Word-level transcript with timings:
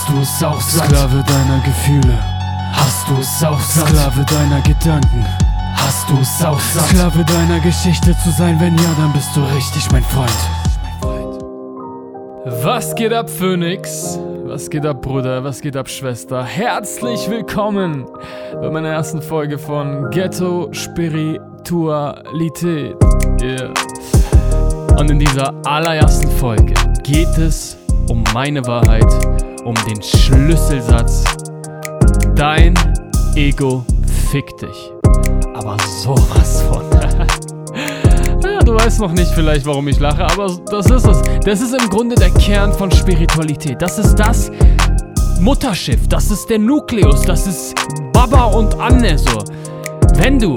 Hast 0.00 0.08
du 0.08 0.16
es 0.22 0.42
auch 0.42 0.58
satt? 0.62 0.88
Sklave 0.88 1.22
deiner 1.24 1.60
Gefühle, 1.62 2.18
Hast 2.72 3.06
du 3.06 3.18
es 3.20 3.44
auch 3.44 3.60
satt? 3.60 3.86
Sklave 3.86 4.24
deiner 4.24 4.62
Gedanken, 4.62 5.26
Hast 5.74 6.08
du 6.08 6.16
es 6.22 6.42
auch 6.42 6.58
satt? 6.58 6.86
Sklave 6.86 7.22
deiner 7.22 7.60
Geschichte 7.60 8.16
zu 8.24 8.30
sein, 8.30 8.58
wenn 8.60 8.78
ja, 8.78 8.94
dann 8.96 9.12
bist 9.12 9.28
du 9.36 9.42
richtig 9.54 9.92
mein 9.92 10.02
Freund. 10.02 10.32
Was 12.64 12.94
geht 12.94 13.12
ab, 13.12 13.28
Phoenix? 13.28 14.18
Was 14.44 14.70
geht 14.70 14.86
ab, 14.86 15.02
Bruder? 15.02 15.44
Was 15.44 15.60
geht 15.60 15.76
ab, 15.76 15.86
Schwester? 15.86 16.44
Herzlich 16.44 17.28
willkommen 17.28 18.06
bei 18.54 18.70
meiner 18.70 18.88
ersten 18.88 19.20
Folge 19.20 19.58
von 19.58 20.08
Ghetto 20.08 20.72
Spiritualität. 20.72 22.96
Yeah. 23.42 23.70
Und 24.98 25.10
in 25.10 25.18
dieser 25.18 25.52
allerersten 25.66 26.30
Folge 26.30 26.72
geht 27.02 27.36
es 27.36 27.76
um 28.08 28.24
meine 28.32 28.64
Wahrheit, 28.66 29.06
um 29.64 29.74
den 29.88 30.02
Schlüsselsatz. 30.02 31.24
Dein 32.34 32.74
Ego 33.34 33.84
fickt 34.30 34.62
dich. 34.62 34.92
Aber 35.54 35.76
sowas 36.02 36.62
von. 36.62 36.82
Ja, 38.42 38.58
du 38.64 38.74
weißt 38.74 39.00
noch 39.00 39.12
nicht 39.12 39.30
vielleicht, 39.32 39.66
warum 39.66 39.88
ich 39.88 39.98
lache, 40.00 40.24
aber 40.24 40.58
das 40.70 40.86
ist 40.86 41.06
es. 41.06 41.22
Das 41.44 41.60
ist 41.60 41.74
im 41.74 41.88
Grunde 41.90 42.14
der 42.14 42.30
Kern 42.30 42.72
von 42.72 42.90
Spiritualität. 42.90 43.80
Das 43.82 43.98
ist 43.98 44.14
das 44.16 44.50
Mutterschiff, 45.40 46.06
das 46.08 46.30
ist 46.30 46.48
der 46.50 46.58
Nukleus, 46.58 47.22
das 47.22 47.46
ist 47.46 47.74
Baba 48.12 48.44
und 48.44 48.78
Anne 48.78 49.18
so. 49.18 49.38
Wenn 50.14 50.38
du 50.38 50.56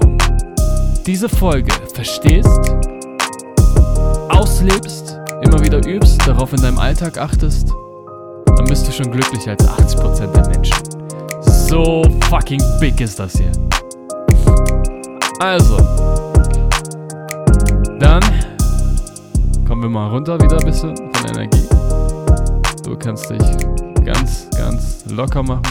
diese 1.06 1.30
Folge 1.30 1.72
verstehst, 1.94 2.50
auslebst, 4.30 5.20
immer 5.44 5.60
wieder 5.62 5.86
übst, 5.86 6.26
darauf 6.28 6.54
in 6.54 6.62
deinem 6.62 6.80
Alltag 6.80 7.18
achtest, 7.18 7.70
dann 8.46 8.66
bist 8.66 8.88
du 8.88 8.92
schon 8.92 9.12
glücklicher 9.12 9.52
als 9.52 9.68
80% 9.68 10.28
der 10.28 10.48
Menschen. 10.48 10.78
So 11.42 12.04
fucking 12.30 12.62
big 12.80 13.00
ist 13.02 13.20
das 13.20 13.34
hier. 13.34 13.52
Also, 15.40 15.78
dann 18.00 18.22
kommen 19.68 19.84
wir 19.84 19.90
mal 19.90 20.10
runter 20.10 20.40
wieder 20.40 20.58
ein 20.60 20.66
bisschen 20.66 20.96
von 20.96 21.30
Energie. 21.30 21.68
Du 22.84 22.96
kannst 22.98 23.30
dich 23.30 23.40
ganz, 24.06 24.48
ganz 24.58 25.04
locker 25.10 25.44
machen. 25.44 25.64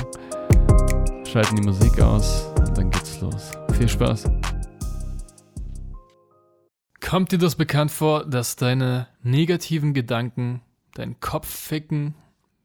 Schalten 1.25 1.57
die 1.57 1.63
Musik 1.63 2.01
aus 2.01 2.47
und 2.59 2.77
dann 2.77 2.91
geht's 2.91 3.21
los. 3.21 3.53
Viel 3.79 3.89
Spaß. 3.89 4.25
Kommt 7.13 7.31
dir 7.31 7.37
das 7.37 7.57
bekannt 7.57 7.91
vor, 7.91 8.25
dass 8.25 8.57
deine 8.57 9.07
negativen 9.23 9.93
Gedanken 9.93 10.63
deinen 10.95 11.21
Kopf 11.21 11.47
ficken? 11.47 12.15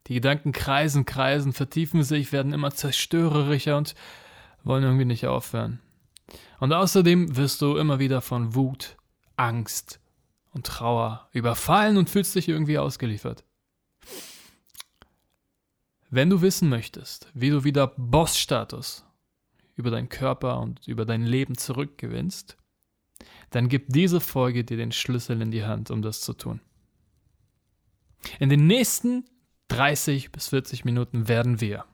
Die 0.08 0.14
Gedanken 0.14 0.54
kreisen, 0.54 1.04
kreisen, 1.04 1.52
vertiefen 1.52 2.02
sich, 2.02 2.32
werden 2.32 2.54
immer 2.54 2.72
zerstörerischer 2.72 3.76
und 3.76 3.94
wollen 4.64 4.84
irgendwie 4.84 5.04
nicht 5.04 5.28
aufhören. 5.28 5.82
Und 6.62 6.72
außerdem 6.72 7.36
wirst 7.36 7.62
du 7.62 7.76
immer 7.76 8.00
wieder 8.00 8.22
von 8.22 8.56
Wut, 8.56 8.96
Angst 9.36 10.00
und 10.54 10.66
Trauer 10.66 11.28
überfallen 11.34 11.98
und 11.98 12.10
fühlst 12.10 12.34
dich 12.34 12.48
irgendwie 12.48 12.78
ausgeliefert. 12.78 13.44
Wenn 16.10 16.30
du 16.30 16.42
wissen 16.42 16.70
möchtest, 16.70 17.28
wie 17.34 17.50
du 17.50 17.66
wieder 17.66 17.88
Boss-Status 17.98 19.04
über 19.76 19.92
deinen 19.92 20.08
Körper 20.08 20.62
und 20.62 20.88
über 20.88 21.04
dein 21.04 21.24
Leben 21.24 21.58
zurückgewinnst, 21.58 22.56
dann 23.50 23.70
gib 23.70 23.86
diese 23.90 24.20
Folge 24.20 24.64
dir 24.64 24.78
den 24.78 24.92
Schlüssel 24.92 25.42
in 25.42 25.52
die 25.52 25.64
Hand, 25.64 25.92
um 25.92 26.02
das 26.02 26.22
zu 26.22 26.34
tun. 26.34 26.62
In 28.40 28.50
den 28.50 28.68
nächsten 28.68 29.26
30 29.70 30.32
bis 30.32 30.50
40 30.50 30.86
Minuten 30.86 31.28
werden 31.28 31.62
wir 31.62 31.86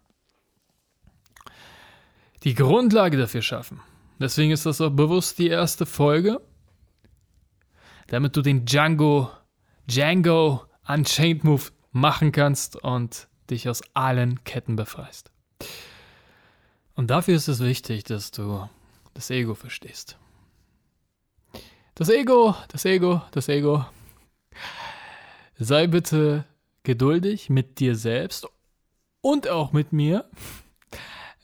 die 2.43 2.55
Grundlage 2.55 3.17
dafür 3.17 3.41
schaffen. 3.41 3.80
Deswegen 4.19 4.52
ist 4.52 4.65
das 4.65 4.81
auch 4.81 4.89
bewusst 4.89 5.39
die 5.39 5.47
erste 5.47 5.85
Folge, 5.85 6.42
damit 8.08 8.36
du 8.36 8.42
den 8.42 8.65
Django, 8.65 9.31
Django 9.87 10.65
Unchained 10.87 11.43
Move 11.43 11.64
machen 11.92 12.31
kannst 12.31 12.75
und 12.75 13.27
dich 13.49 13.69
aus 13.69 13.81
allen 13.93 14.43
Ketten 14.43 14.75
befreist. 14.75 15.31
Und 16.95 17.09
dafür 17.09 17.36
ist 17.36 17.48
es 17.48 17.59
wichtig, 17.59 18.03
dass 18.03 18.31
du 18.31 18.69
das 19.14 19.30
Ego 19.30 19.55
verstehst. 19.55 20.17
Das 21.95 22.09
Ego, 22.09 22.55
das 22.70 22.86
Ego, 22.86 23.21
das 23.31 23.48
Ego. 23.49 23.86
Sei 25.59 25.86
bitte 25.86 26.43
geduldig 26.81 27.52
mit 27.52 27.80
dir 27.80 27.95
selbst 27.95 28.48
und 29.21 29.48
auch 29.48 29.73
mit 29.73 29.93
mir, 29.93 30.27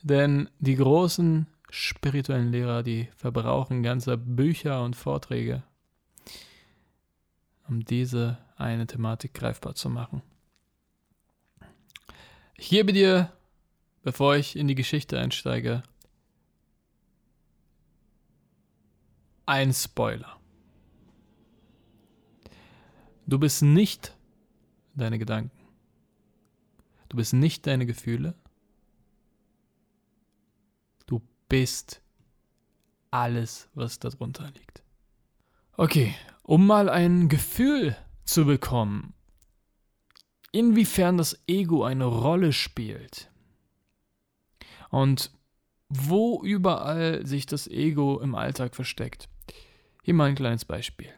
denn 0.02 0.50
die 0.58 0.74
großen 0.74 1.46
spirituellen 1.70 2.50
Lehrer, 2.50 2.82
die 2.82 3.08
verbrauchen 3.14 3.84
ganze 3.84 4.16
Bücher 4.16 4.82
und 4.82 4.96
Vorträge, 4.96 5.62
um 7.68 7.84
diese 7.84 8.38
eine 8.56 8.88
Thematik 8.88 9.34
greifbar 9.34 9.76
zu 9.76 9.88
machen. 9.88 10.20
Ich 12.56 12.70
gebe 12.70 12.92
dir, 12.92 13.32
bevor 14.02 14.34
ich 14.34 14.56
in 14.56 14.66
die 14.66 14.74
Geschichte 14.74 15.16
einsteige, 15.16 15.84
einen 19.46 19.72
Spoiler. 19.72 20.39
Du 23.30 23.38
bist 23.38 23.62
nicht 23.62 24.16
deine 24.96 25.16
Gedanken. 25.16 25.56
Du 27.08 27.16
bist 27.16 27.32
nicht 27.32 27.64
deine 27.64 27.86
Gefühle. 27.86 28.34
Du 31.06 31.22
bist 31.48 32.02
alles, 33.12 33.68
was 33.74 34.00
darunter 34.00 34.50
liegt. 34.50 34.82
Okay, 35.76 36.12
um 36.42 36.66
mal 36.66 36.88
ein 36.88 37.28
Gefühl 37.28 37.96
zu 38.24 38.46
bekommen, 38.46 39.14
inwiefern 40.50 41.16
das 41.16 41.40
Ego 41.46 41.84
eine 41.84 42.06
Rolle 42.06 42.52
spielt 42.52 43.30
und 44.88 45.30
wo 45.88 46.42
überall 46.42 47.24
sich 47.24 47.46
das 47.46 47.68
Ego 47.68 48.18
im 48.18 48.34
Alltag 48.34 48.74
versteckt. 48.74 49.28
Hier 50.02 50.14
mal 50.14 50.30
ein 50.30 50.34
kleines 50.34 50.64
Beispiel. 50.64 51.14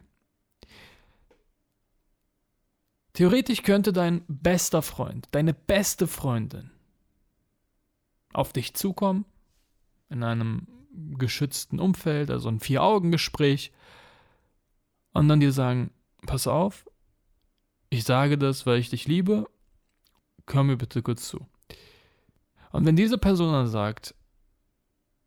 Theoretisch 3.13 3.61
könnte 3.61 3.93
dein 3.93 4.23
bester 4.27 4.81
Freund, 4.81 5.27
deine 5.31 5.53
beste 5.53 6.07
Freundin 6.07 6.71
auf 8.33 8.53
dich 8.53 8.73
zukommen, 8.73 9.25
in 10.09 10.23
einem 10.23 10.67
geschützten 11.17 11.79
Umfeld, 11.79 12.31
also 12.31 12.49
ein 12.49 12.59
Vier-Augen-Gespräch, 12.59 13.71
und 15.13 15.27
dann 15.27 15.39
dir 15.39 15.51
sagen, 15.51 15.91
pass 16.25 16.47
auf, 16.47 16.89
ich 17.91 18.03
sage 18.03 18.39
das, 18.39 18.65
weil 18.65 18.79
ich 18.79 18.89
dich 18.89 19.07
liebe, 19.07 19.47
hör 20.49 20.63
mir 20.63 20.77
bitte 20.77 21.03
kurz 21.03 21.27
zu. 21.27 21.45
Und 22.71 22.85
wenn 22.85 22.95
diese 22.95 23.19
Person 23.19 23.53
dann 23.53 23.67
sagt, 23.67 24.15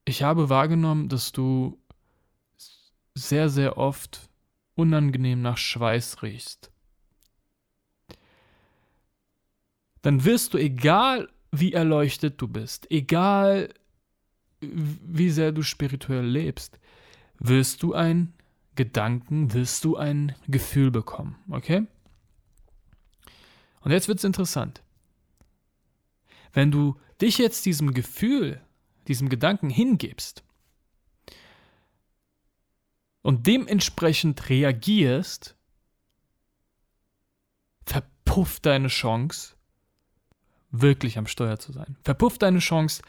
ich 0.05 0.25
habe 0.25 0.49
wahrgenommen, 0.49 1.09
dass 1.09 1.31
du 1.31 1.81
sehr, 3.15 3.49
sehr 3.49 3.79
oft 3.79 4.29
unangenehm 4.75 5.41
nach 5.43 5.57
Schweiß 5.57 6.23
riechst, 6.23 6.73
dann 10.07 10.25
wirst 10.25 10.55
du, 10.55 10.59
egal 10.59 11.29
wie 11.51 11.73
erleuchtet 11.73 12.41
du 12.41 12.47
bist, 12.47 12.89
egal 12.93 13.75
wie 14.61 15.31
sehr 15.31 15.51
du 15.51 15.63
spirituell 15.63 16.25
lebst, 16.25 16.79
wirst 17.41 17.83
du 17.83 17.93
ein 17.93 18.33
Gedanken, 18.77 19.53
wirst 19.53 19.85
du 19.85 19.97
ein 19.97 20.37
Gefühl 20.47 20.93
bekommen, 20.93 21.35
okay? 21.51 21.89
Und 23.81 23.91
jetzt 23.91 24.07
wird 24.07 24.19
es 24.19 24.25
interessant. 24.25 24.81
Wenn 26.53 26.71
du 26.71 26.95
dich 27.21 27.39
jetzt 27.39 27.67
diesem 27.67 27.93
Gefühl, 27.93 28.61
diesem 29.09 29.29
Gedanken 29.29 29.71
hingibst 29.71 30.45
und 33.23 33.49
dementsprechend 33.49 34.51
reagierst, 34.51 35.57
verpufft 37.85 38.67
deine 38.67 38.87
Chance, 38.87 39.56
wirklich 40.81 41.19
am 41.19 41.27
Steuer 41.27 41.59
zu 41.59 41.73
sein. 41.73 41.97
Verpufft 42.03 42.43
deine 42.43 42.59
Chance, 42.59 43.03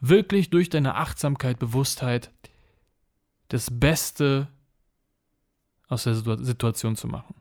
wirklich 0.00 0.50
durch 0.50 0.70
deine 0.70 0.96
Achtsamkeit, 0.96 1.58
Bewusstheit 1.58 2.30
das 3.48 3.68
Beste 3.70 4.48
aus 5.88 6.04
der 6.04 6.14
Situation 6.14 6.96
zu 6.96 7.06
machen. 7.06 7.34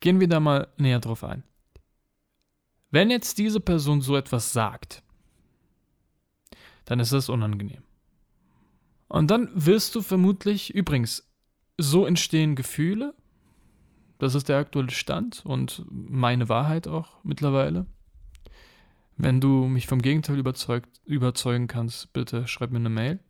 Gehen 0.00 0.20
wir 0.20 0.28
da 0.28 0.40
mal 0.40 0.68
näher 0.76 1.00
drauf 1.00 1.24
ein. 1.24 1.44
Wenn 2.90 3.10
jetzt 3.10 3.38
diese 3.38 3.60
Person 3.60 4.00
so 4.00 4.16
etwas 4.16 4.52
sagt, 4.52 5.02
dann 6.84 7.00
ist 7.00 7.12
das 7.12 7.28
unangenehm. 7.28 7.82
Und 9.08 9.30
dann 9.30 9.50
wirst 9.54 9.94
du 9.94 10.02
vermutlich, 10.02 10.74
übrigens, 10.74 11.28
so 11.78 12.06
entstehen 12.06 12.56
Gefühle, 12.56 13.14
das 14.18 14.34
ist 14.34 14.48
der 14.48 14.58
aktuelle 14.58 14.90
Stand 14.90 15.44
und 15.44 15.84
meine 15.90 16.48
Wahrheit 16.48 16.86
auch 16.86 17.22
mittlerweile 17.24 17.86
Wenn 19.16 19.40
du 19.40 19.66
mich 19.66 19.86
vom 19.86 20.02
Gegenteil 20.02 20.38
überzeugt, 20.38 21.00
überzeugen 21.04 21.66
kannst, 21.66 22.12
bitte 22.12 22.48
schreib 22.48 22.70
mir 22.70 22.78
eine 22.78 22.88
Mail. 22.88 23.20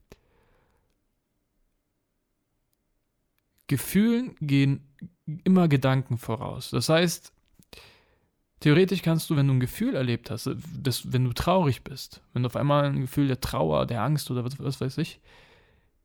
Gefühlen 3.67 4.37
gehen 4.41 4.87
immer 5.45 5.69
Gedanken 5.69 6.19
voraus. 6.19 6.71
Das 6.71 6.89
heißt, 6.89 7.33
theoretisch 8.61 9.03
kannst 9.03 9.29
du, 9.29 9.37
wenn 9.37 9.49
du 9.49 9.55
ein 9.55 9.61
Gefühl 9.61 9.95
erlebt 9.95 10.31
hast, 10.31 10.51
das, 10.79 11.13
wenn 11.13 11.25
du 11.25 11.33
traurig 11.33 11.83
bist, 11.83 12.23
wenn 12.33 12.43
du 12.43 12.47
auf 12.47 12.57
einmal 12.57 12.85
ein 12.85 13.01
Gefühl 13.01 13.29
der 13.29 13.41
Trauer, 13.41 13.87
der 13.87 14.03
Angst 14.03 14.31
oder 14.31 14.45
was, 14.45 14.59
was 14.59 14.81
weiß 14.81 14.99
ich, 14.99 15.21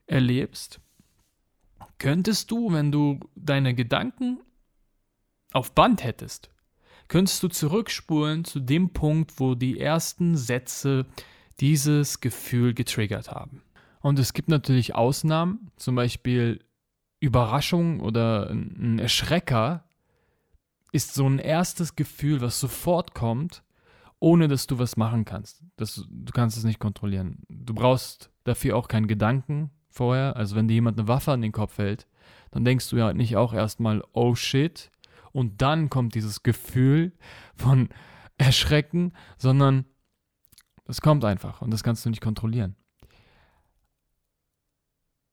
erlebst, 0.08 0.80
könntest 2.00 2.52
du, 2.52 2.72
wenn 2.72 2.92
du 2.92 3.20
deine 3.36 3.74
Gedanken 3.74 4.40
auf 5.52 5.74
Band 5.74 6.04
hättest, 6.04 6.50
könntest 7.10 7.44
du 7.44 7.50
zurückspulen 7.50 8.46
zu 8.46 8.62
dem 8.62 8.94
Punkt, 8.94 9.40
wo 9.40 9.56
die 9.56 9.80
ersten 9.80 10.38
Sätze 10.38 11.06
dieses 11.60 12.22
Gefühl 12.22 12.74
getriggert 12.74 13.32
haben. 13.32 13.62
Und 14.00 14.18
es 14.18 14.32
gibt 14.34 14.48
natürlich 14.48 14.96
Ausnahmen, 14.96 15.72
zum 15.76 15.96
Beispiel 15.96 16.62
Überraschung 17.20 18.00
oder 18.00 18.50
ein 18.50 18.98
Erschrecker 18.98 19.84
ist 20.92 21.14
so 21.14 21.28
ein 21.28 21.38
erstes 21.38 21.96
Gefühl, 21.96 22.42
was 22.42 22.60
sofort 22.60 23.14
kommt, 23.14 23.64
ohne 24.20 24.48
dass 24.48 24.68
du 24.68 24.80
was 24.80 24.98
machen 24.98 25.26
kannst. 25.26 25.62
Das, 25.76 26.06
du 26.10 26.34
kannst 26.34 26.58
es 26.58 26.64
nicht 26.64 26.80
kontrollieren. 26.80 27.44
Du 27.50 27.74
brauchst 27.74 28.32
dafür 28.44 28.76
auch 28.76 28.88
keinen 28.88 29.08
Gedanken 29.08 29.70
vorher. 29.90 30.36
Also 30.36 30.56
wenn 30.56 30.68
dir 30.68 30.76
jemand 30.76 30.98
eine 30.98 31.08
Waffe 31.08 31.32
an 31.32 31.42
den 31.42 31.52
Kopf 31.52 31.78
hält, 31.78 32.08
dann 32.52 32.66
denkst 32.66 32.90
du 32.90 32.98
ja 32.98 33.14
nicht 33.14 33.36
auch 33.36 33.54
erstmal, 33.54 34.04
oh 34.14 34.36
shit. 34.36 34.90
Und 35.32 35.62
dann 35.62 35.90
kommt 35.90 36.16
dieses 36.16 36.44
Gefühl 36.44 37.14
von 37.56 37.90
Erschrecken, 38.38 39.14
sondern 39.38 39.86
es 40.86 41.02
kommt 41.02 41.24
einfach 41.26 41.62
und 41.62 41.72
das 41.72 41.84
kannst 41.84 42.06
du 42.06 42.10
nicht 42.10 42.22
kontrollieren. 42.22 42.76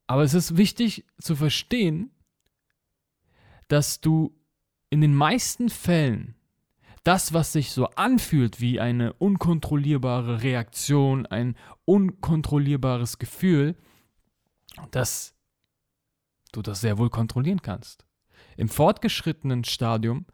Aber 0.07 0.23
es 0.23 0.33
ist 0.33 0.55
wichtig 0.55 1.05
zu 1.19 1.35
verstehen, 1.35 2.11
dass 3.67 3.99
du 3.99 4.33
in 4.89 5.01
den 5.01 5.13
meisten 5.13 5.69
Fällen 5.69 6.35
das, 7.03 7.33
was 7.33 7.53
sich 7.53 7.71
so 7.71 7.87
anfühlt 7.91 8.61
wie 8.61 8.79
eine 8.79 9.13
unkontrollierbare 9.13 10.43
Reaktion, 10.43 11.25
ein 11.25 11.55
unkontrollierbares 11.85 13.17
Gefühl, 13.17 13.75
dass 14.91 15.35
du 16.51 16.61
das 16.61 16.81
sehr 16.81 16.97
wohl 16.97 17.09
kontrollieren 17.09 17.61
kannst. 17.61 18.06
Im 18.55 18.69
fortgeschrittenen 18.69 19.63
Stadium 19.63 20.25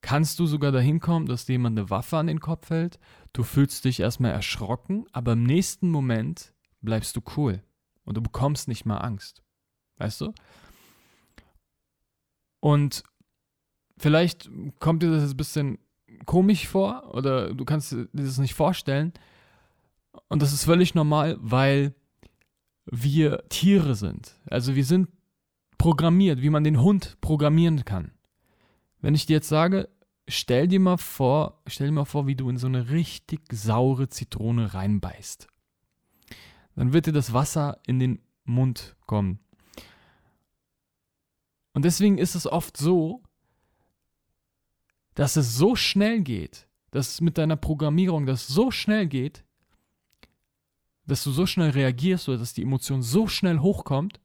kannst 0.00 0.38
du 0.38 0.46
sogar 0.46 0.72
dahin 0.72 1.00
kommen, 1.00 1.26
dass 1.26 1.46
dir 1.46 1.52
jemand 1.52 1.78
eine 1.78 1.90
Waffe 1.90 2.18
an 2.18 2.28
den 2.28 2.40
Kopf 2.40 2.70
hält, 2.70 2.98
du 3.32 3.42
fühlst 3.42 3.84
dich 3.84 4.00
erstmal 4.00 4.32
erschrocken, 4.32 5.06
aber 5.12 5.32
im 5.32 5.42
nächsten 5.42 5.90
Moment 5.90 6.52
bleibst 6.80 7.16
du 7.16 7.20
cool. 7.36 7.62
Und 8.04 8.16
du 8.16 8.22
bekommst 8.22 8.68
nicht 8.68 8.86
mal 8.86 8.98
Angst. 8.98 9.42
Weißt 9.98 10.20
du? 10.22 10.32
Und 12.60 13.02
vielleicht 13.98 14.48
kommt 14.78 15.02
dir 15.02 15.10
das 15.10 15.30
ein 15.30 15.36
bisschen 15.36 15.78
komisch 16.24 16.66
vor 16.66 17.14
oder 17.14 17.52
du 17.52 17.64
kannst 17.64 17.92
dir 17.92 18.08
das 18.12 18.38
nicht 18.38 18.54
vorstellen. 18.54 19.12
Und 20.28 20.40
das 20.42 20.52
ist 20.52 20.64
völlig 20.64 20.94
normal, 20.94 21.36
weil 21.40 21.94
wir 22.86 23.46
Tiere 23.48 23.94
sind. 23.94 24.34
Also 24.46 24.74
wir 24.74 24.84
sind 24.84 25.08
programmiert, 25.78 26.42
wie 26.42 26.50
man 26.50 26.64
den 26.64 26.80
Hund 26.80 27.20
programmieren 27.20 27.84
kann. 27.84 28.12
Wenn 29.00 29.14
ich 29.14 29.26
dir 29.26 29.34
jetzt 29.34 29.48
sage, 29.48 29.88
stell 30.26 30.68
dir 30.68 30.80
mal 30.80 30.98
vor, 30.98 31.62
stell 31.66 31.86
dir 31.86 31.92
mal 31.92 32.04
vor, 32.04 32.26
wie 32.26 32.34
du 32.36 32.50
in 32.50 32.58
so 32.58 32.66
eine 32.66 32.90
richtig 32.90 33.40
saure 33.52 34.08
Zitrone 34.08 34.74
reinbeißt 34.74 35.48
dann 36.78 36.92
wird 36.92 37.06
dir 37.06 37.12
das 37.12 37.32
Wasser 37.32 37.80
in 37.86 37.98
den 37.98 38.20
Mund 38.44 38.94
kommen. 39.06 39.40
Und 41.72 41.84
deswegen 41.84 42.18
ist 42.18 42.36
es 42.36 42.46
oft 42.46 42.76
so, 42.76 43.22
dass 45.14 45.34
es 45.34 45.56
so 45.56 45.74
schnell 45.74 46.20
geht, 46.20 46.68
dass 46.92 47.20
mit 47.20 47.36
deiner 47.36 47.56
Programmierung 47.56 48.26
das 48.26 48.46
so 48.46 48.70
schnell 48.70 49.08
geht, 49.08 49.44
dass 51.04 51.24
du 51.24 51.32
so 51.32 51.46
schnell 51.46 51.70
reagierst 51.70 52.28
oder 52.28 52.38
dass 52.38 52.54
die 52.54 52.62
Emotion 52.62 53.02
so 53.02 53.26
schnell 53.26 53.58
hochkommt, 53.58 54.20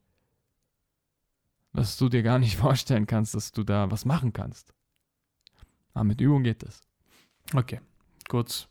dass 1.73 1.97
du 1.97 2.09
dir 2.09 2.23
gar 2.23 2.39
nicht 2.39 2.55
vorstellen 2.57 3.07
kannst, 3.07 3.35
dass 3.35 3.51
du 3.51 3.63
da 3.63 3.91
was 3.91 4.05
machen 4.05 4.33
kannst. 4.33 4.73
Aber 5.93 6.05
mit 6.05 6.21
Übung 6.21 6.43
geht 6.43 6.63
das. 6.63 6.81
Okay, 7.53 7.81
kurz 8.29 8.67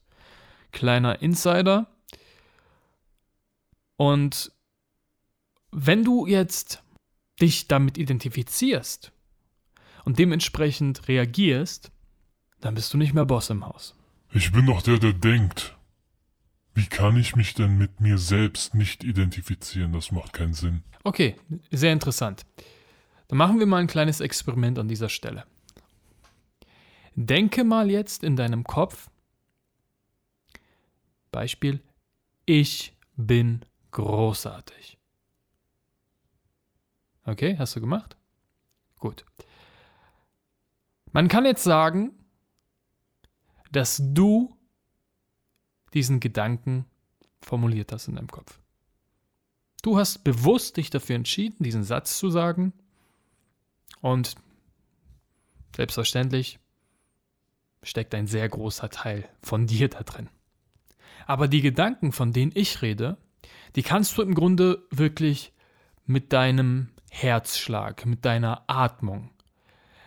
kleiner 0.73 1.21
Insider. 1.23 1.87
Und 3.97 4.51
wenn 5.71 6.05
du 6.05 6.27
jetzt 6.27 6.83
dich 7.41 7.69
damit 7.69 7.99
identifizierst 7.99 9.13
und 10.05 10.19
dementsprechend 10.19 11.09
reagierst, 11.09 11.93
dann 12.61 12.75
bist 12.75 12.93
du 12.93 12.99
nicht 12.99 13.15
mehr 13.15 13.25
Boss 13.25 13.51
im 13.51 13.67
Haus. 13.67 13.95
Ich 14.33 14.53
bin 14.53 14.67
doch 14.67 14.83
der, 14.83 14.99
der 14.99 15.13
denkt. 15.13 15.77
Wie 16.75 16.87
kann 16.87 17.17
ich 17.17 17.37
mich 17.37 17.55
denn 17.55 17.77
mit 17.77 18.01
mir 18.01 18.17
selbst 18.17 18.75
nicht 18.75 19.05
identifizieren? 19.05 19.93
Das 19.93 20.11
macht 20.11 20.33
keinen 20.33 20.55
Sinn. 20.55 20.83
Okay, 21.05 21.37
sehr 21.71 21.93
interessant. 21.93 22.47
Dann 23.33 23.39
machen 23.39 23.59
wir 23.59 23.65
mal 23.65 23.79
ein 23.79 23.87
kleines 23.87 24.21
Experiment 24.21 24.79
an 24.79 24.89
dieser 24.89 25.09
Stelle. 25.09 25.47
Denke 27.15 27.65
mal 27.65 27.91
jetzt 27.91 28.25
in 28.25 28.37
deinem 28.37 28.63
Kopf, 28.63 29.09
Beispiel, 31.31 31.83
ich 32.45 32.95
bin 33.17 33.65
großartig. 33.93 34.99
Okay, 37.25 37.57
hast 37.59 37.75
du 37.75 37.81
gemacht? 37.81 38.19
Gut. 38.99 39.25
Man 41.13 41.29
kann 41.29 41.47
jetzt 41.47 41.65
sagen, 41.65 42.13
dass 43.71 43.99
du 43.99 44.55
diesen 45.95 46.21
Gedanken 46.21 46.85
formuliert 47.41 47.93
hast 47.93 48.09
in 48.09 48.17
deinem 48.17 48.29
Kopf. 48.29 48.61
Du 49.81 49.97
hast 49.97 50.23
bewusst 50.23 50.77
dich 50.77 50.91
dafür 50.91 51.17
entschieden, 51.17 51.65
diesen 51.65 51.83
Satz 51.83 52.19
zu 52.19 52.29
sagen 52.29 52.75
und 54.03 54.35
selbstverständlich 55.75 56.59
steckt 57.83 58.15
ein 58.15 58.27
sehr 58.27 58.49
großer 58.49 58.91
Teil 58.91 59.27
von 59.43 59.67
dir 59.67 59.89
da 59.89 60.03
drin. 60.03 60.29
Aber 61.27 61.49
die 61.49 61.63
Gedanken, 61.63 62.13
von 62.13 62.33
denen 62.33 62.53
ich 62.55 62.83
rede, 62.83 63.17
die 63.75 63.83
kannst 63.83 64.19
du 64.19 64.23
im 64.23 64.35
Grunde 64.35 64.87
wirklich 64.91 65.53
mit 66.05 66.33
deinem 66.33 66.91
Herzschlag, 67.11 68.05
mit 68.05 68.25
deiner 68.25 68.65
Atmung, 68.67 69.31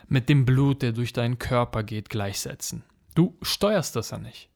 mit 0.07 0.29
dem 0.29 0.45
Blut, 0.45 0.81
der 0.81 0.91
durch 0.91 1.13
deinen 1.13 1.39
Körper 1.39 1.83
geht, 1.83 2.09
gleichsetzen. 2.09 2.83
Du 3.15 3.37
steuerst 3.41 3.95
das 3.95 4.11
ja 4.11 4.17
nicht. 4.17 4.49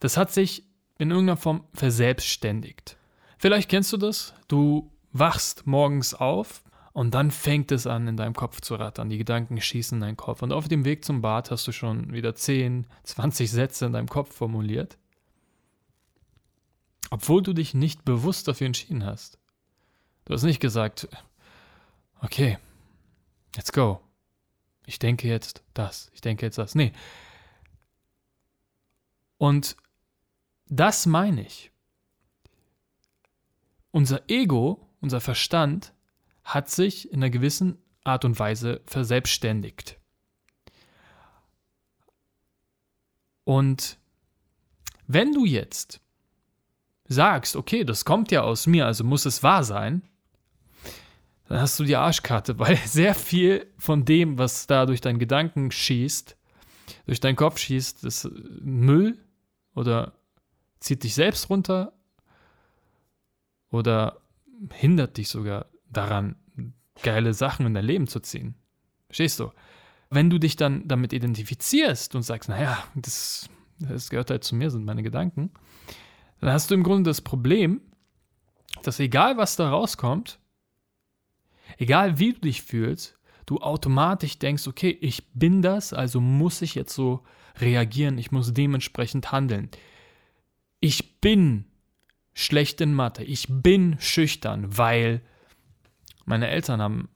Das 0.00 0.16
hat 0.16 0.30
sich 0.30 0.64
in 0.98 1.10
irgendeiner 1.10 1.38
Form 1.38 1.64
verselbstständigt. 1.72 2.96
Vielleicht 3.38 3.70
kennst 3.70 3.92
du 3.92 3.96
das. 3.96 4.34
Du 4.46 4.92
wachst 5.12 5.66
morgens 5.66 6.12
auf 6.12 6.62
und 6.98 7.12
dann 7.12 7.30
fängt 7.30 7.70
es 7.70 7.86
an, 7.86 8.08
in 8.08 8.16
deinem 8.16 8.34
Kopf 8.34 8.60
zu 8.60 8.74
rattern. 8.74 9.08
Die 9.08 9.18
Gedanken 9.18 9.60
schießen 9.60 9.98
in 9.98 10.00
deinen 10.00 10.16
Kopf. 10.16 10.42
Und 10.42 10.52
auf 10.52 10.66
dem 10.66 10.84
Weg 10.84 11.04
zum 11.04 11.22
Bad 11.22 11.52
hast 11.52 11.64
du 11.68 11.70
schon 11.70 12.12
wieder 12.12 12.34
10, 12.34 12.88
20 13.04 13.48
Sätze 13.52 13.86
in 13.86 13.92
deinem 13.92 14.08
Kopf 14.08 14.34
formuliert. 14.34 14.98
Obwohl 17.10 17.40
du 17.40 17.52
dich 17.52 17.72
nicht 17.72 18.04
bewusst 18.04 18.48
dafür 18.48 18.66
entschieden 18.66 19.04
hast. 19.04 19.38
Du 20.24 20.34
hast 20.34 20.42
nicht 20.42 20.58
gesagt, 20.58 21.06
okay, 22.20 22.58
let's 23.54 23.70
go. 23.70 24.00
Ich 24.84 24.98
denke 24.98 25.28
jetzt 25.28 25.62
das, 25.74 26.10
ich 26.14 26.20
denke 26.20 26.46
jetzt 26.46 26.58
das. 26.58 26.74
Nee. 26.74 26.90
Und 29.36 29.76
das 30.66 31.06
meine 31.06 31.42
ich. 31.42 31.70
Unser 33.92 34.28
Ego, 34.28 34.84
unser 35.00 35.20
Verstand 35.20 35.92
hat 36.48 36.70
sich 36.70 37.12
in 37.12 37.18
einer 37.18 37.28
gewissen 37.28 37.76
Art 38.04 38.24
und 38.24 38.38
Weise 38.38 38.80
verselbstständigt. 38.86 39.98
Und 43.44 43.98
wenn 45.06 45.32
du 45.32 45.44
jetzt 45.44 46.00
sagst, 47.04 47.54
okay, 47.54 47.84
das 47.84 48.06
kommt 48.06 48.30
ja 48.30 48.42
aus 48.42 48.66
mir, 48.66 48.86
also 48.86 49.04
muss 49.04 49.26
es 49.26 49.42
wahr 49.42 49.62
sein, 49.62 50.02
dann 51.48 51.60
hast 51.60 51.78
du 51.78 51.84
die 51.84 51.96
Arschkarte, 51.96 52.58
weil 52.58 52.76
sehr 52.78 53.14
viel 53.14 53.66
von 53.76 54.06
dem, 54.06 54.38
was 54.38 54.66
da 54.66 54.86
durch 54.86 55.02
deinen 55.02 55.18
Gedanken 55.18 55.70
schießt, 55.70 56.34
durch 57.04 57.20
deinen 57.20 57.36
Kopf 57.36 57.58
schießt, 57.58 58.04
ist 58.04 58.26
Müll 58.60 59.18
oder 59.74 60.14
zieht 60.80 61.04
dich 61.04 61.14
selbst 61.14 61.50
runter 61.50 61.92
oder 63.70 64.22
hindert 64.72 65.18
dich 65.18 65.28
sogar 65.28 65.66
daran, 65.90 66.36
geile 67.02 67.34
Sachen 67.34 67.66
in 67.66 67.74
dein 67.74 67.84
Leben 67.84 68.06
zu 68.06 68.20
ziehen. 68.20 68.54
Verstehst 69.06 69.40
du? 69.40 69.52
Wenn 70.10 70.30
du 70.30 70.38
dich 70.38 70.56
dann 70.56 70.88
damit 70.88 71.12
identifizierst 71.12 72.14
und 72.14 72.22
sagst, 72.22 72.48
naja, 72.48 72.82
das 72.94 73.48
das 73.80 74.10
gehört 74.10 74.30
halt 74.30 74.44
zu 74.44 74.54
mir, 74.54 74.70
sind 74.70 74.84
meine 74.84 75.02
Gedanken, 75.02 75.50
dann 76.40 76.52
hast 76.52 76.70
du 76.70 76.74
im 76.74 76.82
Grunde 76.82 77.10
das 77.10 77.20
Problem, 77.20 77.80
dass 78.82 79.00
egal 79.00 79.36
was 79.36 79.56
da 79.56 79.70
rauskommt, 79.70 80.38
egal 81.78 82.18
wie 82.18 82.32
du 82.32 82.40
dich 82.40 82.62
fühlst, 82.62 83.18
du 83.46 83.58
automatisch 83.58 84.38
denkst, 84.38 84.66
okay, 84.66 84.96
ich 85.00 85.32
bin 85.32 85.62
das, 85.62 85.92
also 85.92 86.20
muss 86.20 86.62
ich 86.62 86.74
jetzt 86.74 86.94
so 86.94 87.24
reagieren, 87.56 88.18
ich 88.18 88.30
muss 88.30 88.52
dementsprechend 88.52 89.32
handeln. 89.32 89.70
Ich 90.80 91.20
bin 91.20 91.64
schlecht 92.34 92.80
in 92.80 92.94
Mathe, 92.94 93.24
ich 93.24 93.46
bin 93.48 93.96
schüchtern, 93.98 94.76
weil 94.76 95.22
meine 96.28 96.48
Eltern 96.48 96.80
haben 96.80 97.08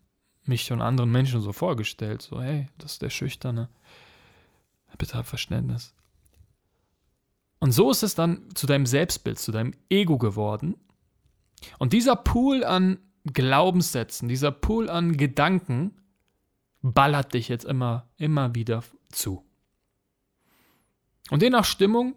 mich 0.44 0.62
schon 0.62 0.82
anderen 0.82 1.12
Menschen 1.12 1.40
so 1.40 1.52
vorgestellt, 1.52 2.22
so, 2.22 2.42
hey, 2.42 2.68
das 2.78 2.92
ist 2.92 3.02
der 3.02 3.10
Schüchterne. 3.10 3.68
Bitte 4.98 5.14
hab 5.14 5.26
Verständnis. 5.26 5.94
Und 7.58 7.72
so 7.72 7.90
ist 7.90 8.02
es 8.02 8.14
dann 8.14 8.54
zu 8.54 8.66
deinem 8.66 8.86
Selbstbild, 8.86 9.38
zu 9.38 9.52
deinem 9.52 9.72
Ego 9.88 10.18
geworden. 10.18 10.76
Und 11.78 11.92
dieser 11.92 12.16
Pool 12.16 12.64
an 12.64 12.98
Glaubenssätzen, 13.24 14.28
dieser 14.28 14.50
Pool 14.50 14.90
an 14.90 15.16
Gedanken 15.16 15.96
ballert 16.82 17.34
dich 17.34 17.48
jetzt 17.48 17.64
immer, 17.64 18.08
immer 18.16 18.54
wieder 18.54 18.82
zu. 19.10 19.44
Und 21.30 21.42
je 21.42 21.50
nach 21.50 21.64
Stimmung 21.64 22.16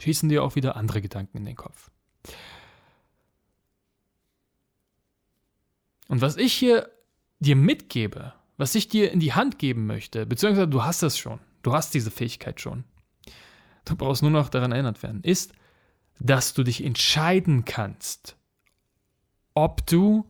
schießen 0.00 0.28
dir 0.28 0.42
auch 0.42 0.56
wieder 0.56 0.76
andere 0.76 1.00
Gedanken 1.00 1.38
in 1.38 1.44
den 1.44 1.56
Kopf. 1.56 1.90
Und 6.10 6.22
was 6.22 6.36
ich 6.36 6.52
hier 6.54 6.90
dir 7.38 7.54
mitgebe, 7.54 8.32
was 8.56 8.74
ich 8.74 8.88
dir 8.88 9.12
in 9.12 9.20
die 9.20 9.32
Hand 9.32 9.60
geben 9.60 9.86
möchte, 9.86 10.26
beziehungsweise 10.26 10.66
du 10.66 10.82
hast 10.82 11.04
es 11.04 11.16
schon, 11.16 11.38
du 11.62 11.72
hast 11.72 11.94
diese 11.94 12.10
Fähigkeit 12.10 12.60
schon, 12.60 12.82
du 13.84 13.94
brauchst 13.94 14.20
nur 14.20 14.32
noch 14.32 14.48
daran 14.48 14.72
erinnert 14.72 15.04
werden, 15.04 15.22
ist, 15.22 15.52
dass 16.18 16.52
du 16.52 16.64
dich 16.64 16.82
entscheiden 16.84 17.64
kannst, 17.64 18.36
ob 19.54 19.86
du 19.86 20.26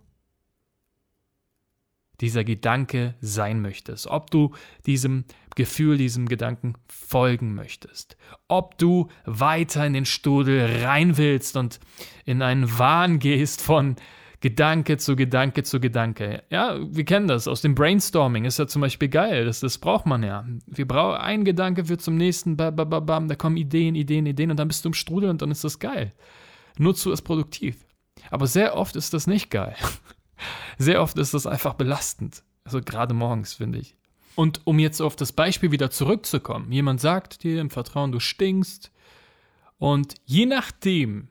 dieser 2.20 2.44
Gedanke 2.44 3.14
sein 3.22 3.62
möchtest, 3.62 4.06
ob 4.06 4.30
du 4.30 4.54
diesem 4.84 5.24
Gefühl, 5.56 5.96
diesem 5.96 6.28
Gedanken 6.28 6.74
folgen 6.88 7.54
möchtest, 7.54 8.18
ob 8.48 8.76
du 8.76 9.08
weiter 9.24 9.86
in 9.86 9.94
den 9.94 10.04
Studel 10.04 10.84
rein 10.84 11.16
willst 11.16 11.56
und 11.56 11.80
in 12.26 12.42
einen 12.42 12.78
Wahn 12.78 13.18
gehst 13.18 13.62
von 13.62 13.96
Gedanke 14.40 14.96
zu 14.96 15.16
Gedanke 15.16 15.62
zu 15.64 15.80
Gedanke. 15.80 16.42
Ja, 16.48 16.78
wir 16.80 17.04
kennen 17.04 17.28
das 17.28 17.46
aus 17.46 17.60
dem 17.60 17.74
Brainstorming, 17.74 18.46
ist 18.46 18.58
ja 18.58 18.66
zum 18.66 18.80
Beispiel 18.80 19.08
geil, 19.08 19.44
das, 19.44 19.60
das 19.60 19.76
braucht 19.76 20.06
man 20.06 20.22
ja. 20.22 20.46
Wir 20.66 20.88
brauchen 20.88 21.20
einen 21.20 21.44
Gedanke 21.44 21.84
für 21.84 21.98
zum 21.98 22.16
nächsten, 22.16 22.56
bam, 22.56 22.74
bam, 22.74 23.04
bam, 23.04 23.28
da 23.28 23.34
kommen 23.34 23.58
Ideen, 23.58 23.94
Ideen, 23.94 24.24
Ideen 24.24 24.50
und 24.50 24.56
dann 24.56 24.68
bist 24.68 24.84
du 24.84 24.88
im 24.88 24.94
Strudel 24.94 25.28
und 25.28 25.42
dann 25.42 25.50
ist 25.50 25.62
das 25.62 25.78
geil. 25.78 26.12
Nutzu 26.78 27.12
ist 27.12 27.22
produktiv. 27.22 27.84
Aber 28.30 28.46
sehr 28.46 28.76
oft 28.76 28.96
ist 28.96 29.12
das 29.12 29.26
nicht 29.26 29.50
geil. 29.50 29.76
Sehr 30.78 31.02
oft 31.02 31.18
ist 31.18 31.34
das 31.34 31.46
einfach 31.46 31.74
belastend. 31.74 32.42
Also 32.64 32.80
gerade 32.80 33.12
morgens, 33.12 33.52
finde 33.54 33.78
ich. 33.78 33.94
Und 34.36 34.62
um 34.64 34.78
jetzt 34.78 35.02
auf 35.02 35.14
das 35.16 35.32
Beispiel 35.32 35.70
wieder 35.70 35.90
zurückzukommen, 35.90 36.72
jemand 36.72 37.00
sagt 37.00 37.42
dir 37.42 37.60
im 37.60 37.68
Vertrauen, 37.68 38.12
du 38.12 38.20
stinkst. 38.20 38.90
Und 39.76 40.14
je 40.24 40.46
nachdem, 40.46 41.28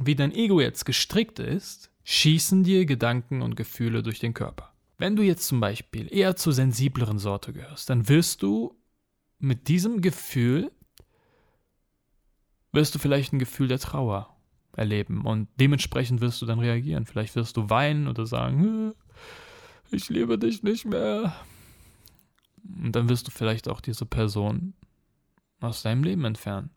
wie 0.00 0.16
dein 0.16 0.32
Ego 0.32 0.60
jetzt 0.60 0.84
gestrickt 0.84 1.38
ist, 1.38 1.90
schießen 2.10 2.64
dir 2.64 2.86
Gedanken 2.86 3.42
und 3.42 3.54
Gefühle 3.54 4.02
durch 4.02 4.18
den 4.18 4.32
Körper. 4.32 4.72
Wenn 4.96 5.14
du 5.14 5.22
jetzt 5.22 5.46
zum 5.46 5.60
Beispiel 5.60 6.10
eher 6.10 6.36
zur 6.36 6.54
sensibleren 6.54 7.18
Sorte 7.18 7.52
gehörst, 7.52 7.90
dann 7.90 8.08
wirst 8.08 8.42
du 8.42 8.74
mit 9.38 9.68
diesem 9.68 10.00
Gefühl, 10.00 10.72
wirst 12.72 12.94
du 12.94 12.98
vielleicht 12.98 13.34
ein 13.34 13.38
Gefühl 13.38 13.68
der 13.68 13.78
Trauer 13.78 14.34
erleben. 14.72 15.26
Und 15.26 15.48
dementsprechend 15.60 16.22
wirst 16.22 16.40
du 16.40 16.46
dann 16.46 16.60
reagieren. 16.60 17.04
Vielleicht 17.04 17.36
wirst 17.36 17.58
du 17.58 17.68
weinen 17.68 18.08
oder 18.08 18.24
sagen, 18.24 18.94
ich 19.90 20.08
liebe 20.08 20.38
dich 20.38 20.62
nicht 20.62 20.86
mehr. 20.86 21.34
Und 22.64 22.92
dann 22.92 23.10
wirst 23.10 23.26
du 23.26 23.30
vielleicht 23.30 23.68
auch 23.68 23.82
diese 23.82 24.06
Person 24.06 24.72
aus 25.60 25.82
deinem 25.82 26.04
Leben 26.04 26.24
entfernen. 26.24 26.70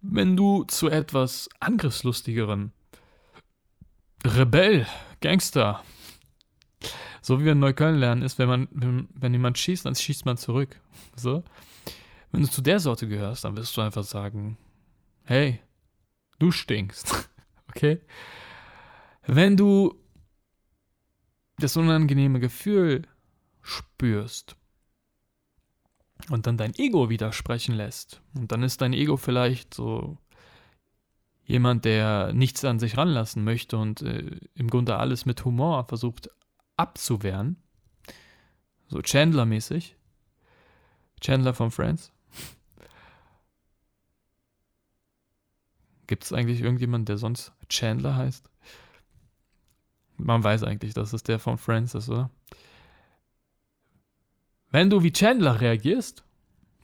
Wenn 0.00 0.36
du 0.36 0.62
zu 0.62 0.88
etwas 0.88 1.48
angriffslustigeren 1.58 2.72
Rebell, 4.24 4.86
Gangster, 5.20 5.82
so 7.22 7.40
wie 7.40 7.44
wir 7.44 7.52
in 7.52 7.60
Neukölln 7.60 7.98
lernen, 7.98 8.22
ist, 8.22 8.38
wenn 8.38 8.48
man, 8.48 8.68
wenn, 8.70 9.08
wenn 9.14 9.32
jemand 9.32 9.58
schießt, 9.58 9.84
dann 9.84 9.94
schießt 9.94 10.26
man 10.26 10.36
zurück. 10.36 10.80
So. 11.16 11.44
Wenn 12.30 12.42
du 12.42 12.50
zu 12.50 12.60
der 12.60 12.80
Sorte 12.80 13.08
gehörst, 13.08 13.44
dann 13.44 13.56
wirst 13.56 13.76
du 13.76 13.80
einfach 13.80 14.04
sagen, 14.04 14.58
hey, 15.24 15.60
Du 16.38 16.50
stinkst. 16.50 17.28
Okay? 17.70 18.00
Wenn 19.26 19.58
du 19.58 19.94
das 21.58 21.76
unangenehme 21.76 22.40
Gefühl 22.40 23.02
spürst 23.60 24.56
und 26.30 26.46
dann 26.46 26.56
dein 26.56 26.74
Ego 26.74 27.10
widersprechen 27.10 27.74
lässt, 27.74 28.22
und 28.34 28.50
dann 28.50 28.62
ist 28.62 28.80
dein 28.80 28.94
Ego 28.94 29.18
vielleicht 29.18 29.74
so 29.74 30.16
jemand, 31.48 31.84
der 31.86 32.32
nichts 32.34 32.64
an 32.64 32.78
sich 32.78 32.96
ranlassen 32.96 33.42
möchte 33.42 33.78
und 33.78 34.02
äh, 34.02 34.38
im 34.54 34.68
Grunde 34.68 34.96
alles 34.96 35.26
mit 35.26 35.44
Humor 35.44 35.84
versucht 35.84 36.30
abzuwehren, 36.76 37.56
so 38.86 39.00
Chandler-mäßig, 39.00 39.96
Chandler 41.20 41.54
von 41.54 41.72
Friends, 41.72 42.12
Gibt 46.06 46.24
es 46.24 46.32
eigentlich 46.32 46.60
irgendjemanden, 46.60 47.06
der 47.06 47.18
sonst 47.18 47.52
Chandler 47.68 48.16
heißt? 48.16 48.48
Man 50.16 50.42
weiß 50.42 50.64
eigentlich, 50.64 50.94
dass 50.94 51.12
es 51.12 51.22
der 51.22 51.38
von 51.38 51.58
Friends 51.58 51.94
ist, 51.94 52.08
oder? 52.08 52.30
Wenn 54.70 54.90
du 54.90 55.02
wie 55.02 55.12
Chandler 55.12 55.60
reagierst, 55.60 56.24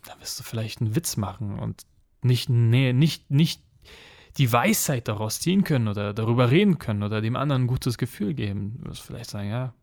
dann 0.04 0.20
wirst 0.20 0.38
du 0.38 0.42
vielleicht 0.42 0.80
einen 0.80 0.94
Witz 0.94 1.16
machen 1.16 1.58
und 1.58 1.86
nicht, 2.22 2.48
nee, 2.48 2.92
nicht, 2.92 3.30
nicht 3.30 3.63
die 4.36 4.52
Weisheit 4.52 5.08
daraus 5.08 5.40
ziehen 5.40 5.62
können 5.64 5.88
oder 5.88 6.12
darüber 6.12 6.50
reden 6.50 6.78
können 6.78 7.02
oder 7.02 7.20
dem 7.20 7.36
anderen 7.36 7.62
ein 7.62 7.68
gutes 7.68 7.98
Gefühl 7.98 8.34
geben. 8.34 8.80
Du 8.82 8.90
wirst 8.90 9.02
vielleicht 9.02 9.30
sagen, 9.30 9.48
ja, 9.48 9.74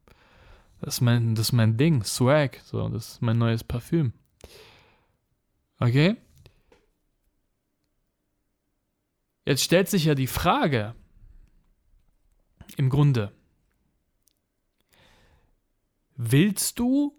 das 0.82 0.96
ist 0.96 1.02
mein, 1.02 1.36
das 1.36 1.48
ist 1.48 1.52
mein 1.54 1.78
Ding, 1.78 2.04
Swag, 2.04 2.60
so, 2.64 2.90
das 2.90 3.14
ist 3.14 3.22
mein 3.22 3.38
neues 3.38 3.64
Parfüm. 3.64 4.14
Okay? 5.80 6.18
Jetzt 9.46 9.64
stellt 9.64 9.90
sich 9.90 10.06
ja 10.06 10.16
die 10.16 10.28
Frage, 10.28 10.96
im 12.78 12.90
Grunde, 12.90 13.32
willst 16.16 16.78
du 16.80 17.18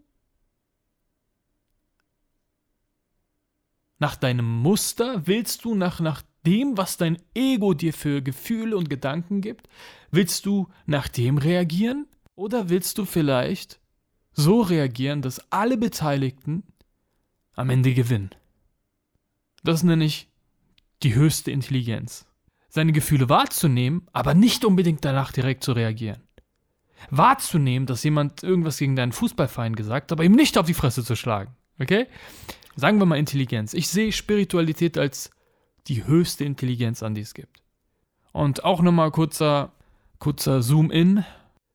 nach 3.99 4.17
deinem 4.17 4.47
Muster, 4.47 5.27
willst 5.27 5.65
du 5.65 5.75
nach, 5.75 6.01
nach 6.01 6.23
dem, 6.47 6.77
was 6.77 6.97
dein 6.97 7.19
Ego 7.35 7.75
dir 7.75 7.93
für 7.93 8.23
Gefühle 8.23 8.77
und 8.77 8.91
Gedanken 8.91 9.41
gibt, 9.41 9.69
willst 10.11 10.47
du 10.47 10.69
nach 10.87 11.09
dem 11.09 11.39
reagieren 11.39 12.07
oder 12.35 12.69
willst 12.69 12.99
du 12.99 13.05
vielleicht 13.05 13.81
so 14.33 14.61
reagieren, 14.61 15.23
dass 15.23 15.53
alle 15.53 15.77
Beteiligten 15.77 16.65
am 17.55 17.71
Ende 17.71 17.95
gewinnen? 17.95 18.31
Das 19.63 19.83
nenne 19.83 20.05
ich 20.05 20.29
die 21.03 21.15
höchste 21.15 21.51
Intelligenz. 21.51 22.27
Seine 22.69 22.93
Gefühle 22.93 23.29
wahrzunehmen, 23.29 24.07
aber 24.13 24.35
nicht 24.35 24.65
unbedingt 24.65 25.05
danach 25.05 25.31
direkt 25.31 25.63
zu 25.63 25.73
reagieren. 25.73 26.23
Wahrzunehmen, 27.11 27.87
dass 27.87 28.05
jemand 28.05 28.43
irgendwas 28.43 28.79
gegen 28.79 28.97
deinen 28.97 29.13
Fußballverein 29.13 29.77
gesagt 29.77 30.11
hat, 30.11 30.13
aber 30.13 30.25
ihm 30.25 30.33
nicht 30.33 30.57
auf 30.57 30.67
die 30.67 30.75
Fresse 30.75 31.05
zu 31.05 31.17
schlagen. 31.17 31.55
Okay? 31.79 32.07
Sagen 32.77 32.99
wir 32.99 33.07
mal 33.07 33.19
Intelligenz. 33.19 33.75
Ich 33.75 33.89
sehe 33.89 34.13
Spiritualität 34.13 34.97
als 34.97 35.31
die 35.89 36.05
höchste 36.05 36.45
Intelligenz 36.45 37.03
an, 37.03 37.15
die 37.15 37.21
es 37.21 37.35
gibt. 37.35 37.63
Und 38.33 38.65
auch 38.65 38.81
nochmal 38.81 39.11
kurzer, 39.11 39.73
kurzer 40.19 40.63
Zoom-in. 40.63 41.25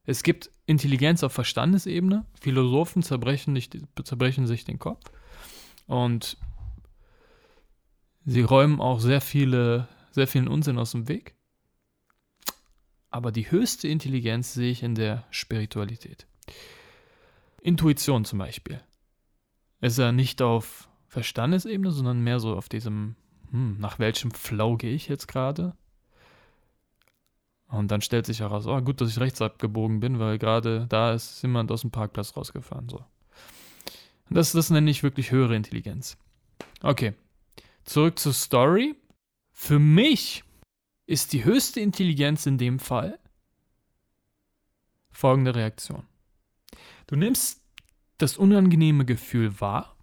Es 0.05 0.23
gibt 0.23 0.49
Intelligenz 0.65 1.23
auf 1.23 1.33
Verstandesebene. 1.33 2.25
Philosophen 2.39 3.03
zerbrechen, 3.03 3.53
nicht, 3.53 3.77
zerbrechen 4.03 4.47
sich 4.47 4.65
den 4.65 4.79
Kopf. 4.79 5.11
Und 5.87 6.37
Sie 8.29 8.41
räumen 8.41 8.81
auch 8.81 8.99
sehr 8.99 9.21
viele, 9.21 9.87
sehr 10.11 10.27
vielen 10.27 10.49
Unsinn 10.49 10.77
aus 10.77 10.91
dem 10.91 11.07
Weg. 11.07 11.35
Aber 13.09 13.31
die 13.31 13.49
höchste 13.49 13.87
Intelligenz 13.87 14.53
sehe 14.53 14.69
ich 14.69 14.83
in 14.83 14.95
der 14.95 15.23
Spiritualität. 15.31 16.27
Intuition 17.61 18.25
zum 18.25 18.39
Beispiel. 18.39 18.81
Ist 19.79 19.97
ja 19.97 20.11
nicht 20.11 20.41
auf 20.41 20.89
Verstandesebene, 21.07 21.91
sondern 21.91 22.19
mehr 22.19 22.41
so 22.41 22.53
auf 22.57 22.67
diesem, 22.67 23.15
hm, 23.51 23.79
nach 23.79 23.99
welchem 23.99 24.31
Flow 24.31 24.77
gehe 24.77 24.93
ich 24.93 25.07
jetzt 25.07 25.27
gerade? 25.27 25.75
Und 27.67 27.91
dann 27.91 28.01
stellt 28.01 28.25
sich 28.25 28.39
heraus, 28.39 28.65
oh 28.65 28.79
gut, 28.81 29.01
dass 29.01 29.09
ich 29.09 29.19
rechts 29.19 29.41
abgebogen 29.41 29.99
bin, 29.99 30.19
weil 30.19 30.37
gerade 30.37 30.85
da 30.87 31.13
ist 31.13 31.41
jemand 31.41 31.71
aus 31.71 31.81
dem 31.81 31.91
Parkplatz 31.91 32.35
rausgefahren. 32.35 32.87
So. 32.87 33.03
Das, 34.29 34.53
das 34.53 34.69
nenne 34.69 34.89
ich 34.89 35.03
wirklich 35.03 35.31
höhere 35.31 35.55
Intelligenz. 35.55 36.17
Okay, 36.81 37.13
zurück 37.83 38.19
zur 38.19 38.33
Story. 38.33 38.95
Für 39.51 39.79
mich 39.79 40.43
ist 41.05 41.33
die 41.33 41.43
höchste 41.43 41.79
Intelligenz 41.81 42.45
in 42.45 42.57
dem 42.57 42.79
Fall 42.79 43.19
folgende 45.09 45.55
Reaktion. 45.55 46.03
Du 47.07 47.15
nimmst 47.15 47.63
das 48.17 48.37
unangenehme 48.37 49.03
Gefühl 49.03 49.59
wahr, 49.59 49.96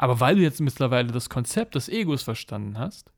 aber 0.00 0.18
weil 0.18 0.36
du 0.36 0.40
jetzt 0.40 0.62
mittlerweile 0.62 1.12
das 1.12 1.28
Konzept 1.28 1.74
des 1.74 1.90
Egos 1.90 2.22
verstanden 2.22 2.78
hast, 2.78 3.12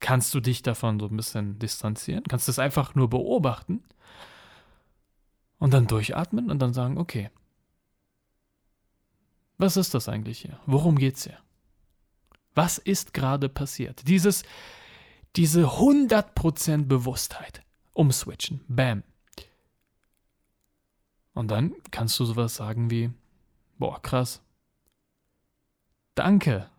kannst 0.00 0.34
du 0.34 0.40
dich 0.40 0.60
davon 0.60 1.00
so 1.00 1.06
ein 1.06 1.16
bisschen 1.16 1.58
distanzieren, 1.58 2.24
kannst 2.24 2.50
es 2.50 2.58
einfach 2.58 2.94
nur 2.94 3.08
beobachten 3.08 3.82
und 5.56 5.72
dann 5.72 5.86
durchatmen 5.86 6.50
und 6.50 6.58
dann 6.58 6.74
sagen, 6.74 6.98
okay, 6.98 7.30
was 9.56 9.78
ist 9.78 9.94
das 9.94 10.10
eigentlich 10.10 10.40
hier? 10.40 10.60
Worum 10.66 10.98
geht's 10.98 11.24
hier? 11.24 11.38
Was 12.54 12.76
ist 12.76 13.14
gerade 13.14 13.48
passiert? 13.48 14.06
Dieses, 14.06 14.42
diese 15.36 15.68
100% 15.68 16.84
Bewusstheit. 16.84 17.62
Umswitchen. 17.94 18.60
Bam. 18.68 19.04
Und 21.32 21.50
dann 21.50 21.72
kannst 21.90 22.20
du 22.20 22.26
sowas 22.26 22.56
sagen 22.56 22.90
wie, 22.90 23.10
boah, 23.78 24.00
krass. 24.00 24.42
Danke. 26.14 26.70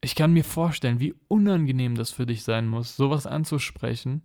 Ich 0.00 0.14
kann 0.14 0.32
mir 0.32 0.44
vorstellen, 0.44 1.00
wie 1.00 1.14
unangenehm 1.28 1.94
das 1.94 2.10
für 2.10 2.26
dich 2.26 2.42
sein 2.42 2.68
muss, 2.68 2.96
sowas 2.96 3.26
anzusprechen. 3.26 4.22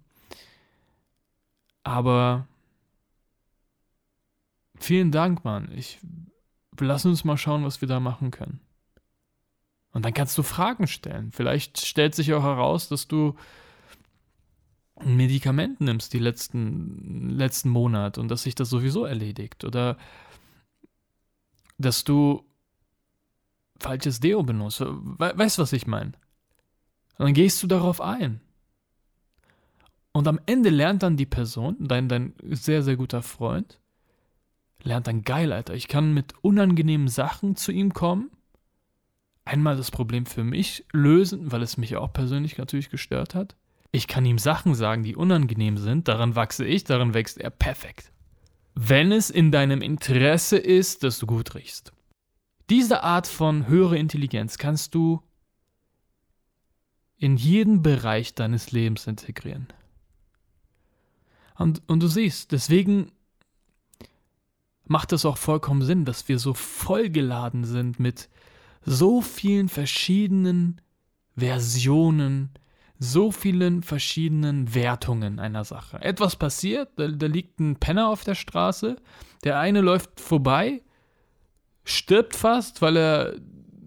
Aber 1.84 2.48
vielen 4.78 5.12
Dank, 5.12 5.46
Mann. 5.46 5.72
Ich 5.72 6.00
lass 6.78 7.06
uns 7.06 7.24
mal 7.24 7.38
schauen, 7.38 7.64
was 7.64 7.82
wir 7.82 7.88
da 7.88 8.00
machen 8.00 8.32
können. 8.32 8.60
Und 9.92 10.06
dann 10.06 10.14
kannst 10.14 10.38
du 10.38 10.44
Fragen 10.44 10.88
stellen. 10.88 11.32
Vielleicht 11.32 11.86
stellt 11.86 12.14
sich 12.14 12.34
auch 12.34 12.44
heraus, 12.44 12.90
dass 12.90 13.08
du 13.08 13.36
ein 14.98 15.16
Medikament 15.16 15.82
nimmst 15.82 16.14
die 16.14 16.20
letzten, 16.20 17.30
letzten 17.30 17.70
Monat 17.70 18.18
und 18.18 18.28
dass 18.30 18.44
sich 18.44 18.56
das 18.56 18.70
sowieso 18.70 19.06
erledigt. 19.06 19.64
Oder 19.64 19.98
dass 21.80 22.04
du 22.04 22.44
falsches 23.80 24.20
Deo 24.20 24.44
benutzt. 24.44 24.82
We 24.82 25.34
weißt 25.36 25.58
du, 25.58 25.62
was 25.64 25.74
ich 25.74 25.88
meine? 25.88 26.12
Dann 27.18 27.34
gehst 27.34 27.64
du 27.64 27.68
darauf 27.68 28.02
ein. 28.02 28.42
Und 30.12 30.28
am 30.28 30.40
Ende 30.46 30.70
lernt 30.70 31.04
dann 31.04 31.18
die 31.18 31.26
Person, 31.26 31.76
dein, 31.80 32.10
dein 32.10 32.34
sehr, 32.44 32.84
sehr 32.84 32.98
guter 32.98 33.22
Freund, 33.22 33.80
lernt 34.84 35.08
dann 35.08 35.24
geil, 35.24 35.54
Alter. 35.54 35.74
Ich 35.76 35.88
kann 35.88 36.14
mit 36.14 36.34
unangenehmen 36.42 37.08
Sachen 37.08 37.56
zu 37.56 37.72
ihm 37.72 37.94
kommen. 37.94 38.32
Einmal 39.46 39.78
das 39.78 39.92
Problem 39.92 40.26
für 40.26 40.44
mich 40.44 40.86
lösen, 40.92 41.52
weil 41.52 41.62
es 41.62 41.78
mich 41.78 41.96
auch 41.96 42.12
persönlich 42.12 42.58
natürlich 42.58 42.90
gestört 42.90 43.36
hat. 43.36 43.56
Ich 43.92 44.08
kann 44.08 44.26
ihm 44.26 44.38
Sachen 44.38 44.76
sagen, 44.76 45.04
die 45.04 45.16
unangenehm 45.16 45.78
sind. 45.78 46.08
Daran 46.08 46.36
wachse 46.36 46.66
ich, 46.66 46.84
daran 46.84 47.14
wächst 47.14 47.40
er 47.40 47.50
perfekt. 47.50 48.12
Wenn 48.76 49.12
es 49.12 49.30
in 49.30 49.52
deinem 49.52 49.82
Interesse 49.82 50.58
ist, 50.58 51.04
dass 51.04 51.20
du 51.20 51.26
gut 51.26 51.56
riechst. 51.56 51.92
Diese 52.70 53.04
Art 53.04 53.28
von 53.28 53.68
höhere 53.68 53.98
Intelligenz 53.98 54.58
kannst 54.58 54.94
du 54.96 55.22
in 57.18 57.36
jeden 57.36 57.82
Bereich 57.82 58.36
deines 58.36 58.72
Lebens 58.72 59.08
integrieren. 59.08 59.68
Und, 61.58 61.82
und 61.88 62.02
du 62.02 62.08
siehst, 62.08 62.52
deswegen 62.54 63.12
macht 64.86 65.12
es 65.12 65.26
auch 65.26 65.38
vollkommen 65.38 65.82
Sinn, 65.82 66.06
dass 66.06 66.28
wir 66.30 66.40
so 66.40 66.54
vollgeladen 66.54 67.66
sind 67.66 68.00
mit 68.00 68.30
so 68.86 69.22
vielen 69.22 69.68
verschiedenen 69.68 70.80
Versionen, 71.36 72.52
so 73.00 73.32
vielen 73.32 73.82
verschiedenen 73.82 74.76
Wertungen 74.76 75.40
einer 75.40 75.64
Sache. 75.64 76.02
Etwas 76.02 76.36
passiert, 76.36 76.90
da, 76.98 77.08
da 77.08 77.26
liegt 77.28 77.60
ein 77.60 77.78
Penner 77.78 78.10
auf 78.10 78.26
der 78.26 78.36
Straße, 78.36 78.98
der 79.46 79.58
eine 79.58 79.80
läuft 79.80 80.20
vorbei, 80.20 80.82
stirbt 81.86 82.36
fast, 82.36 82.82
weil 82.82 82.98
er 82.98 83.36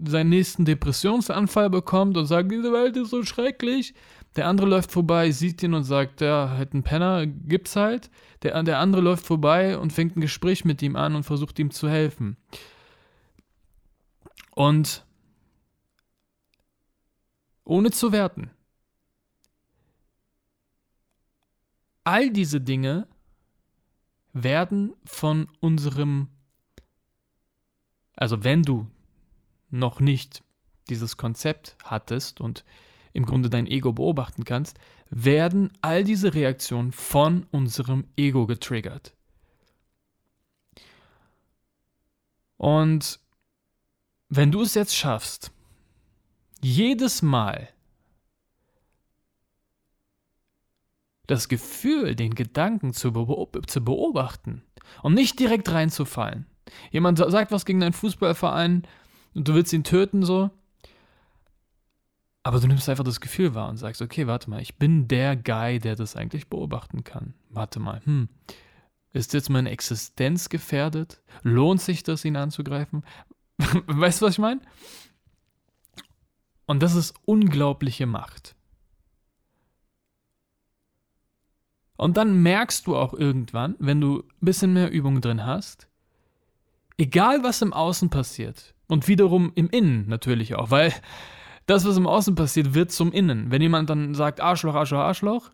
seinen 0.05 0.31
nächsten 0.31 0.64
Depressionsanfall 0.64 1.68
bekommt 1.68 2.16
und 2.16 2.27
sagt, 2.27 2.51
diese 2.51 2.72
Welt 2.72 2.96
ist 2.96 3.11
so 3.11 3.22
schrecklich. 3.22 3.94
Der 4.35 4.48
andere 4.48 4.66
läuft 4.66 4.90
vorbei, 4.90 5.31
sieht 5.31 5.62
ihn 5.62 5.75
und 5.75 5.85
sagt, 5.85 6.22
ja, 6.22 6.51
halt 6.57 6.72
ein 6.72 6.83
Penner, 6.83 7.27
gibt's 7.27 7.77
halt. 7.77 8.11
Der, 8.42 8.61
der 8.62 8.79
andere 8.79 9.03
läuft 9.03 9.27
vorbei 9.27 9.79
und 9.79 9.92
fängt 9.92 10.16
ein 10.16 10.22
Gespräch 10.22 10.64
mit 10.64 10.81
ihm 10.83 10.96
an 10.96 11.14
und 11.14 11.25
versucht 11.25 11.59
ihm 11.59 11.70
zu 11.70 11.88
helfen. 11.88 12.38
Und 14.55 15.05
ohne 17.64 17.90
zu 17.90 18.11
werten. 18.11 18.51
All 22.05 22.31
diese 22.31 22.61
Dinge 22.61 23.07
werden 24.33 24.93
von 25.05 25.49
unserem 25.61 26.29
also 28.17 28.45
wenn 28.45 28.62
du 28.62 28.88
noch 29.71 30.01
nicht 30.01 30.43
dieses 30.88 31.17
Konzept 31.17 31.77
hattest 31.85 32.41
und 32.41 32.65
im 33.12 33.27
Grunde 33.27 33.51
dein 33.51 33.67
Ego 33.67 33.93
beobachten 33.93 34.45
kannst, 34.45 34.79
werden 35.11 35.73
all 35.83 36.05
diese 36.05 36.35
Reaktionen 36.35 36.93
von 36.93 37.47
unserem 37.51 38.05
Ego 38.17 38.47
getriggert. 38.47 39.15
Und 42.57 43.21
wenn 44.29 44.51
du 44.51 44.62
es 44.62 44.75
jetzt 44.75 44.97
schaffst, 44.97 45.51
jedes 46.62 47.23
Mal 47.23 47.69
das 51.33 51.49
Gefühl, 51.49 52.14
den 52.14 52.35
Gedanken 52.35 52.92
zu, 52.92 53.12
beobachten 53.12 54.62
und 55.03 55.14
nicht 55.14 55.38
direkt 55.38 55.71
reinzufallen, 55.71 56.47
Jemand 56.90 57.18
sagt 57.18 57.53
was 57.53 57.64
gegen 57.64 57.81
deinen 57.81 57.92
Fußballverein 57.92 58.83
und 59.35 59.49
du 59.49 59.55
willst 59.55 59.73
ihn 59.73 59.85
töten, 59.85 60.25
so. 60.25 60.51
Aber 62.42 62.59
du 62.59 62.66
nimmst 62.66 62.88
einfach 62.88 63.05
das 63.05 63.21
Gefühl 63.21 63.55
wahr 63.55 63.68
und 63.68 63.77
sagst, 63.77 64.03
okay, 64.03 64.27
warte 64.27 64.51
mal, 64.51 64.61
ich 64.61 64.77
bin 64.77 65.07
der 65.07 65.37
Guy, 65.37 65.79
der 65.79 65.95
das 65.95 66.16
eigentlich 66.16 66.49
beobachten 66.49 67.05
kann. 67.05 67.35
Warte 67.51 67.79
mal, 67.79 68.01
hm. 68.05 68.29
Ist 69.12 69.35
jetzt 69.35 69.51
meine 69.51 69.71
Existenz 69.71 70.49
gefährdet? 70.49 71.23
Lohnt 71.42 71.81
sich 71.81 72.03
das, 72.03 72.25
ihn 72.25 72.37
anzugreifen? 72.37 73.05
weißt 73.59 74.21
du, 74.21 74.27
was 74.27 74.33
ich 74.33 74.38
meine? 74.38 74.61
Und 76.64 76.83
das 76.83 76.95
ist 76.95 77.14
unglaubliche 77.27 78.07
Macht. 78.07 78.57
Und 82.03 82.17
dann 82.17 82.43
merkst 82.43 82.88
du 82.88 82.97
auch 82.97 83.15
irgendwann, 83.15 83.77
wenn 83.79 84.01
du 84.01 84.25
ein 84.25 84.45
bisschen 84.45 84.73
mehr 84.73 84.91
Übung 84.91 85.21
drin 85.21 85.47
hast, 85.47 85.87
egal 86.99 87.45
was 87.45 87.62
im 87.62 87.73
Außen 87.73 88.11
passiert 88.11 88.75
und 88.88 89.07
wiederum 89.07 89.53
im 89.55 89.71
Innen 89.71 90.09
natürlich 90.09 90.57
auch, 90.57 90.73
weil 90.73 90.93
das, 91.67 91.87
was 91.87 91.97
im 91.97 92.09
Außen 92.09 92.35
passiert, 92.35 92.75
wird 92.75 92.91
zum 92.91 93.12
Innen. 93.12 93.53
Wenn 93.53 93.62
jemand 93.62 93.88
dann 93.88 94.15
sagt 94.15 94.41
Arschloch, 94.41 94.75
Arschloch, 94.75 94.99
Arschloch, 94.99 95.51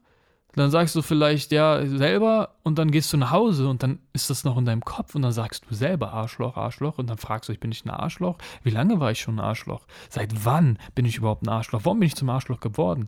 dann 0.54 0.70
sagst 0.70 0.96
du 0.96 1.02
vielleicht 1.02 1.52
ja 1.52 1.84
selber 1.84 2.56
und 2.62 2.78
dann 2.78 2.90
gehst 2.90 3.12
du 3.12 3.18
nach 3.18 3.30
Hause 3.30 3.68
und 3.68 3.82
dann 3.82 3.98
ist 4.14 4.30
das 4.30 4.44
noch 4.44 4.56
in 4.56 4.64
deinem 4.64 4.82
Kopf 4.82 5.14
und 5.14 5.20
dann 5.20 5.32
sagst 5.32 5.66
du 5.68 5.74
selber 5.74 6.14
Arschloch, 6.14 6.56
Arschloch 6.56 6.96
und 6.96 7.10
dann 7.10 7.18
fragst 7.18 7.50
du, 7.50 7.52
ich 7.52 7.60
bin 7.60 7.72
ich 7.72 7.84
ein 7.84 7.90
Arschloch? 7.90 8.38
Wie 8.62 8.70
lange 8.70 9.00
war 9.00 9.10
ich 9.10 9.20
schon 9.20 9.38
ein 9.38 9.44
Arschloch? 9.44 9.86
Seit 10.08 10.46
wann 10.46 10.78
bin 10.94 11.04
ich 11.04 11.18
überhaupt 11.18 11.42
ein 11.42 11.50
Arschloch? 11.50 11.82
Warum 11.84 12.00
bin 12.00 12.06
ich 12.06 12.16
zum 12.16 12.30
Arschloch 12.30 12.60
geworden? 12.60 13.06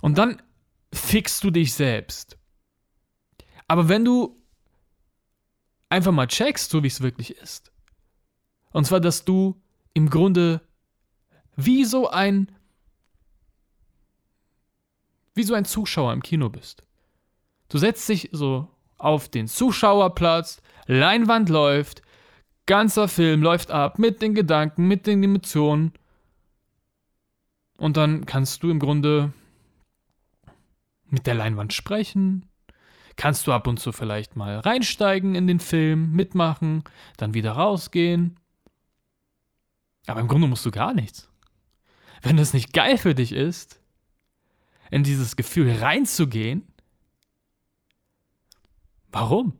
Und 0.00 0.16
dann 0.16 0.40
fixst 0.94 1.44
du 1.44 1.50
dich 1.50 1.74
selbst. 1.74 2.39
Aber 3.70 3.88
wenn 3.88 4.04
du 4.04 4.36
einfach 5.90 6.10
mal 6.10 6.26
checkst, 6.26 6.72
so 6.72 6.82
wie 6.82 6.88
es 6.88 7.02
wirklich 7.02 7.36
ist. 7.36 7.70
Und 8.72 8.84
zwar, 8.84 8.98
dass 8.98 9.24
du 9.24 9.62
im 9.94 10.10
Grunde 10.10 10.60
wie 11.54 11.84
so 11.84 12.10
ein 12.10 12.50
wie 15.34 15.44
so 15.44 15.54
ein 15.54 15.64
Zuschauer 15.64 16.12
im 16.12 16.20
Kino 16.20 16.48
bist. 16.48 16.82
Du 17.68 17.78
setzt 17.78 18.08
dich 18.08 18.30
so 18.32 18.66
auf 18.98 19.28
den 19.28 19.46
Zuschauerplatz, 19.46 20.60
Leinwand 20.86 21.48
läuft, 21.48 22.02
ganzer 22.66 23.06
Film 23.06 23.40
läuft 23.40 23.70
ab 23.70 24.00
mit 24.00 24.20
den 24.20 24.34
Gedanken, 24.34 24.88
mit 24.88 25.06
den 25.06 25.22
Emotionen. 25.22 25.92
Und 27.78 27.96
dann 27.96 28.26
kannst 28.26 28.64
du 28.64 28.70
im 28.70 28.80
Grunde 28.80 29.32
mit 31.06 31.28
der 31.28 31.34
Leinwand 31.34 31.72
sprechen, 31.72 32.49
kannst 33.20 33.46
du 33.46 33.52
ab 33.52 33.66
und 33.66 33.78
zu 33.78 33.92
vielleicht 33.92 34.34
mal 34.34 34.60
reinsteigen 34.60 35.34
in 35.34 35.46
den 35.46 35.60
Film, 35.60 36.12
mitmachen, 36.12 36.84
dann 37.18 37.34
wieder 37.34 37.52
rausgehen. 37.52 38.40
Aber 40.06 40.20
im 40.20 40.26
Grunde 40.26 40.48
musst 40.48 40.64
du 40.64 40.70
gar 40.70 40.94
nichts. 40.94 41.30
Wenn 42.22 42.38
es 42.38 42.54
nicht 42.54 42.72
geil 42.72 42.96
für 42.96 43.14
dich 43.14 43.32
ist, 43.32 43.78
in 44.90 45.04
dieses 45.04 45.36
Gefühl 45.36 45.70
reinzugehen, 45.70 46.62
warum? 49.12 49.52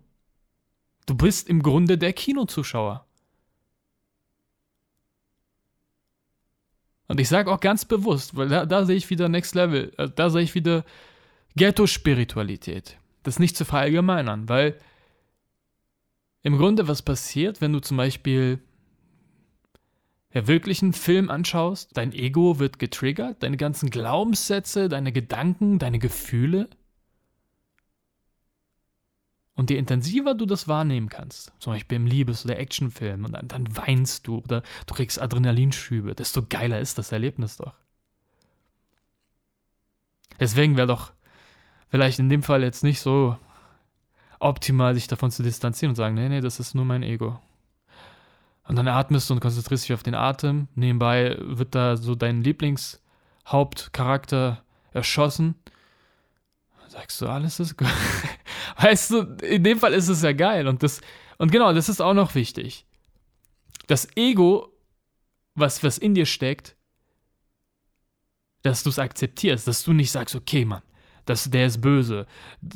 Du 1.05 1.15
bist 1.15 1.47
im 1.47 1.63
Grunde 1.63 1.99
der 1.99 2.15
Kinozuschauer. 2.15 3.07
Und 7.09 7.21
ich 7.21 7.29
sage 7.29 7.53
auch 7.53 7.61
ganz 7.61 7.85
bewusst, 7.85 8.35
weil 8.35 8.49
da, 8.49 8.65
da 8.65 8.87
sehe 8.87 8.97
ich 8.97 9.11
wieder 9.11 9.29
Next 9.29 9.55
Level, 9.55 9.93
äh, 9.99 10.09
da 10.09 10.31
sehe 10.31 10.45
ich 10.45 10.55
wieder 10.55 10.83
Ghetto-Spiritualität. 11.57 12.97
Das 13.23 13.39
nicht 13.39 13.57
zu 13.57 13.65
verallgemeinern, 13.65 14.49
weil 14.49 14.79
im 16.43 16.57
Grunde 16.57 16.89
was 16.89 17.03
passiert, 17.03 17.61
wenn 17.61 17.73
du 17.73 17.81
zum 17.81 17.97
Beispiel 17.97 18.61
ja, 20.33 20.47
wirklich 20.47 20.83
einen 20.83 20.93
Film 20.93 21.29
anschaust, 21.29 21.97
dein 21.97 22.13
Ego 22.13 22.59
wird 22.59 22.79
getriggert, 22.79 23.43
deine 23.43 23.57
ganzen 23.57 23.91
Glaubenssätze, 23.91 24.89
deine 24.89 25.13
Gedanken, 25.13 25.79
deine 25.79 25.99
Gefühle. 25.99 26.69
Und 29.55 29.69
je 29.69 29.77
intensiver 29.77 30.35
du 30.35 30.47
das 30.47 30.69
wahrnehmen 30.69 31.11
kannst, 31.11 31.53
zum 31.59 31.75
Beispiel 31.75 31.97
im 31.97 32.07
Liebes- 32.07 32.45
oder 32.45 32.59
Actionfilm, 32.59 33.27
und 33.27 33.33
dann, 33.33 33.49
dann 33.49 33.77
weinst 33.77 34.27
du 34.27 34.39
oder 34.39 34.63
du 34.87 34.95
kriegst 34.95 35.21
Adrenalinschübe, 35.21 36.15
desto 36.15 36.47
geiler 36.49 36.81
ist 36.81 36.97
das 36.97 37.13
Erlebnis 37.13 37.57
doch. 37.57 37.75
Deswegen 40.39 40.79
wäre 40.79 40.87
doch 40.87 41.13
vielleicht 41.91 42.19
in 42.19 42.29
dem 42.29 42.43
Fall 42.43 42.63
jetzt 42.63 42.83
nicht 42.83 43.01
so 43.01 43.37
optimal, 44.39 44.95
sich 44.95 45.07
davon 45.07 45.31
zu 45.31 45.43
distanzieren 45.43 45.91
und 45.91 45.97
sagen, 45.97 46.15
nee, 46.15 46.29
nee, 46.29 46.41
das 46.41 46.61
ist 46.61 46.75
nur 46.75 46.87
mein 46.87 47.03
Ego. 47.03 47.39
Und 48.65 48.77
dann 48.77 48.89
atmest 48.89 49.29
du 49.29 49.35
und 49.35 49.41
konzentrierst 49.41 49.85
dich 49.85 49.95
auf 49.95 50.03
den 50.03 50.15
Atem. 50.15 50.69
Nebenbei 50.75 51.37
wird 51.41 51.75
da 51.75 51.97
so 51.97 52.15
dein 52.15 52.43
Lieblingshauptcharakter 52.43 54.63
erschossen. 54.93 55.57
Sagst 56.89 57.21
du, 57.21 57.29
alles 57.29 57.61
ist 57.61 57.77
gut. 57.77 57.89
Weißt 58.77 59.11
du, 59.11 59.37
in 59.45 59.65
dem 59.65 59.79
Fall 59.79 59.93
ist 59.93 60.09
es 60.09 60.23
ja 60.23 60.33
geil. 60.33 60.67
Und, 60.67 60.83
das, 60.83 61.03
und 61.39 61.53
genau, 61.53 61.73
das 61.73 61.89
ist 61.89 62.01
auch 62.01 62.15
noch 62.15 62.35
wichtig. 62.35 62.85
Das 63.87 64.09
Ego, 64.17 64.73
was, 65.55 65.85
was 65.85 65.99
in 65.99 66.15
dir 66.15 66.27
steckt, 66.27 66.77
dass 68.63 68.83
du 68.83 68.91
es 68.91 68.99
akzeptierst, 68.99 69.67
dass 69.67 69.85
du 69.85 69.93
nicht 69.93 70.11
sagst, 70.11 70.35
okay, 70.35 70.65
Mann, 70.65 70.83
das, 71.31 71.51
der 71.51 71.67
ist 71.67 71.81
böse, 71.81 72.27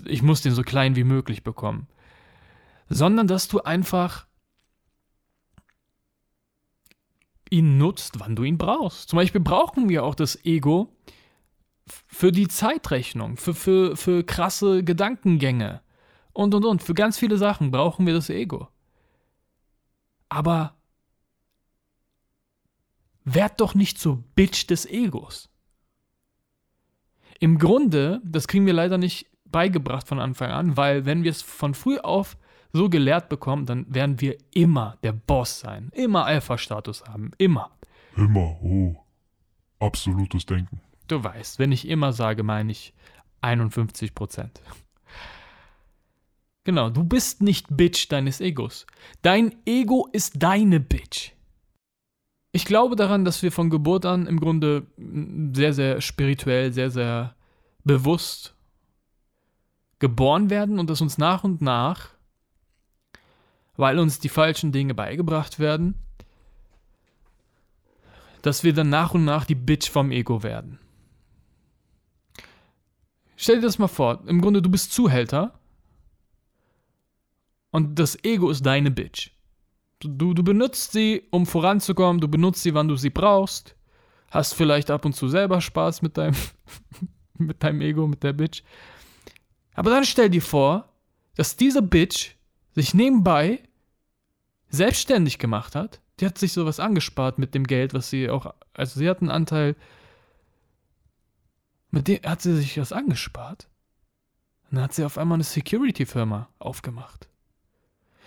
ich 0.06 0.22
muss 0.22 0.42
den 0.42 0.54
so 0.54 0.62
klein 0.62 0.96
wie 0.96 1.04
möglich 1.04 1.42
bekommen. 1.42 1.86
Sondern 2.88 3.26
dass 3.26 3.48
du 3.48 3.60
einfach 3.60 4.26
ihn 7.50 7.78
nutzt, 7.78 8.20
wann 8.20 8.36
du 8.36 8.42
ihn 8.44 8.58
brauchst. 8.58 9.08
Zum 9.08 9.18
Beispiel 9.18 9.40
brauchen 9.40 9.88
wir 9.88 10.04
auch 10.04 10.14
das 10.14 10.44
Ego 10.44 10.94
für 12.06 12.32
die 12.32 12.48
Zeitrechnung, 12.48 13.36
für, 13.36 13.54
für, 13.54 13.96
für 13.96 14.24
krasse 14.24 14.82
Gedankengänge 14.82 15.82
und 16.32 16.54
und 16.54 16.64
und. 16.64 16.82
Für 16.82 16.94
ganz 16.94 17.18
viele 17.18 17.36
Sachen 17.36 17.70
brauchen 17.70 18.06
wir 18.06 18.14
das 18.14 18.30
Ego. 18.30 18.68
Aber 20.28 20.74
werd 23.24 23.60
doch 23.60 23.74
nicht 23.74 23.98
so 23.98 24.22
Bitch 24.34 24.68
des 24.68 24.86
Egos. 24.86 25.50
Im 27.44 27.58
Grunde, 27.58 28.22
das 28.24 28.48
kriegen 28.48 28.64
wir 28.64 28.72
leider 28.72 28.96
nicht 28.96 29.26
beigebracht 29.44 30.08
von 30.08 30.18
Anfang 30.18 30.50
an, 30.50 30.78
weil 30.78 31.04
wenn 31.04 31.24
wir 31.24 31.30
es 31.30 31.42
von 31.42 31.74
früh 31.74 31.98
auf 31.98 32.38
so 32.72 32.88
gelehrt 32.88 33.28
bekommen, 33.28 33.66
dann 33.66 33.84
werden 33.94 34.18
wir 34.22 34.38
immer 34.54 34.96
der 35.02 35.12
Boss 35.12 35.60
sein, 35.60 35.90
immer 35.92 36.24
Alpha-Status 36.24 37.04
haben, 37.04 37.32
immer. 37.36 37.70
Immer, 38.16 38.56
oh. 38.62 38.96
Absolutes 39.78 40.46
Denken. 40.46 40.80
Du 41.06 41.22
weißt, 41.22 41.58
wenn 41.58 41.70
ich 41.70 41.86
immer 41.86 42.14
sage, 42.14 42.44
meine 42.44 42.72
ich 42.72 42.94
51 43.42 44.14
Prozent. 44.14 44.62
Genau, 46.64 46.88
du 46.88 47.04
bist 47.04 47.42
nicht 47.42 47.66
Bitch 47.68 48.10
deines 48.10 48.40
Egos. 48.40 48.86
Dein 49.20 49.54
Ego 49.66 50.08
ist 50.12 50.42
deine 50.42 50.80
Bitch. 50.80 51.32
Ich 52.54 52.66
glaube 52.66 52.94
daran, 52.94 53.24
dass 53.24 53.42
wir 53.42 53.50
von 53.50 53.68
Geburt 53.68 54.06
an 54.06 54.28
im 54.28 54.38
Grunde 54.38 54.86
sehr, 55.52 55.72
sehr 55.72 56.00
spirituell, 56.00 56.72
sehr, 56.72 56.88
sehr 56.88 57.34
bewusst 57.82 58.54
geboren 59.98 60.50
werden 60.50 60.78
und 60.78 60.88
dass 60.88 61.00
uns 61.00 61.18
nach 61.18 61.42
und 61.42 61.62
nach, 61.62 62.10
weil 63.76 63.98
uns 63.98 64.20
die 64.20 64.28
falschen 64.28 64.70
Dinge 64.70 64.94
beigebracht 64.94 65.58
werden, 65.58 65.96
dass 68.42 68.62
wir 68.62 68.72
dann 68.72 68.88
nach 68.88 69.14
und 69.14 69.24
nach 69.24 69.46
die 69.46 69.56
Bitch 69.56 69.90
vom 69.90 70.12
Ego 70.12 70.44
werden. 70.44 70.78
Stell 73.34 73.56
dir 73.56 73.62
das 73.62 73.80
mal 73.80 73.88
vor, 73.88 74.22
im 74.28 74.40
Grunde 74.40 74.62
du 74.62 74.70
bist 74.70 74.92
Zuhälter 74.92 75.58
und 77.72 77.98
das 77.98 78.16
Ego 78.22 78.48
ist 78.48 78.64
deine 78.64 78.92
Bitch. 78.92 79.33
Du, 80.04 80.34
du 80.34 80.42
benutzt 80.42 80.92
sie, 80.92 81.22
um 81.30 81.46
voranzukommen, 81.46 82.20
du 82.20 82.28
benutzt 82.28 82.62
sie, 82.62 82.74
wann 82.74 82.88
du 82.88 82.96
sie 82.96 83.10
brauchst, 83.10 83.74
hast 84.30 84.54
vielleicht 84.54 84.90
ab 84.90 85.04
und 85.04 85.14
zu 85.14 85.28
selber 85.28 85.60
Spaß 85.60 86.02
mit 86.02 86.18
deinem, 86.18 86.36
mit 87.38 87.62
deinem 87.62 87.80
Ego, 87.80 88.06
mit 88.06 88.22
der 88.22 88.32
Bitch. 88.32 88.62
Aber 89.74 89.90
dann 89.90 90.04
stell 90.04 90.30
dir 90.30 90.42
vor, 90.42 90.88
dass 91.36 91.56
diese 91.56 91.82
Bitch 91.82 92.36
sich 92.74 92.94
nebenbei 92.94 93.60
selbstständig 94.68 95.38
gemacht 95.38 95.74
hat. 95.74 96.00
Die 96.20 96.26
hat 96.26 96.38
sich 96.38 96.52
sowas 96.52 96.78
angespart 96.78 97.38
mit 97.38 97.54
dem 97.54 97.64
Geld, 97.64 97.94
was 97.94 98.10
sie 98.10 98.30
auch, 98.30 98.54
also 98.74 99.00
sie 99.00 99.08
hat 99.08 99.20
einen 99.20 99.30
Anteil 99.30 99.74
mit 101.94 102.08
dem 102.08 102.20
hat 102.24 102.42
sie 102.42 102.56
sich 102.56 102.76
was 102.76 102.92
angespart. 102.92 103.68
Und 104.64 104.76
dann 104.76 104.84
hat 104.84 104.94
sie 104.94 105.04
auf 105.04 105.16
einmal 105.16 105.36
eine 105.36 105.44
Security-Firma 105.44 106.48
aufgemacht. 106.58 107.28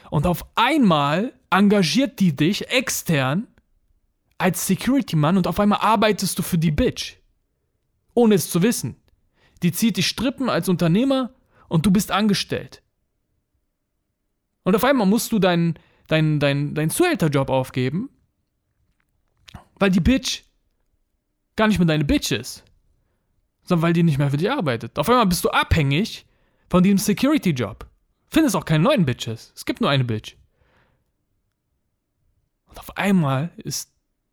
Und 0.10 0.26
auf 0.26 0.46
einmal 0.56 1.34
engagiert 1.50 2.20
die 2.20 2.36
dich 2.36 2.70
extern 2.70 3.48
als 4.38 4.68
Security-Mann 4.68 5.38
und 5.38 5.48
auf 5.48 5.60
einmal 5.60 5.80
arbeitest 5.80 6.38
du 6.38 6.44
für 6.44 6.58
die 6.58 6.72
Bitch. 6.72 7.18
Ohne 8.14 8.36
es 8.36 8.50
zu 8.50 8.62
wissen. 8.62 8.96
Die 9.64 9.72
zieht 9.72 9.98
dich 9.98 10.08
strippen 10.08 10.50
als 10.50 10.70
Unternehmer 10.70 11.34
und 11.68 11.86
du 11.86 11.92
bist 11.92 12.12
angestellt. 12.12 12.84
Und 14.64 14.76
auf 14.76 14.84
einmal 14.84 15.08
musst 15.08 15.32
du 15.32 15.40
deinen 15.40 15.80
dein, 16.08 16.40
dein, 16.40 16.76
dein 16.76 16.90
Zuhälterjob 16.90 17.50
aufgeben, 17.50 18.10
weil 19.76 19.90
die 19.90 20.00
Bitch 20.00 20.44
gar 21.56 21.68
nicht 21.68 21.80
mehr 21.80 21.88
deine 21.88 22.06
Bitch 22.06 22.32
ist 22.32 22.64
sondern 23.68 23.84
weil 23.84 23.94
die 23.94 24.04
nicht 24.04 24.18
mehr 24.18 24.32
für 24.32 24.38
dich 24.38 24.50
arbeitet. 24.50 24.98
Auf 24.98 25.10
einmal 25.10 25.26
bist 25.26 25.44
du 25.44 25.50
abhängig 25.50 26.26
von 26.70 26.84
diesem 26.84 26.98
Security-Job. 26.98 27.86
Findest 28.30 28.56
auch 28.56 28.66
keine 28.66 28.84
neuen 28.84 29.06
Bitches. 29.06 29.52
Es 29.56 29.66
gibt 29.66 29.82
nur 29.82 29.90
eine 29.90 30.04
Bitch. 30.04 30.36
Und 32.68 32.80
auf 32.80 32.98
einmal 32.98 33.52
ist, 33.58 33.92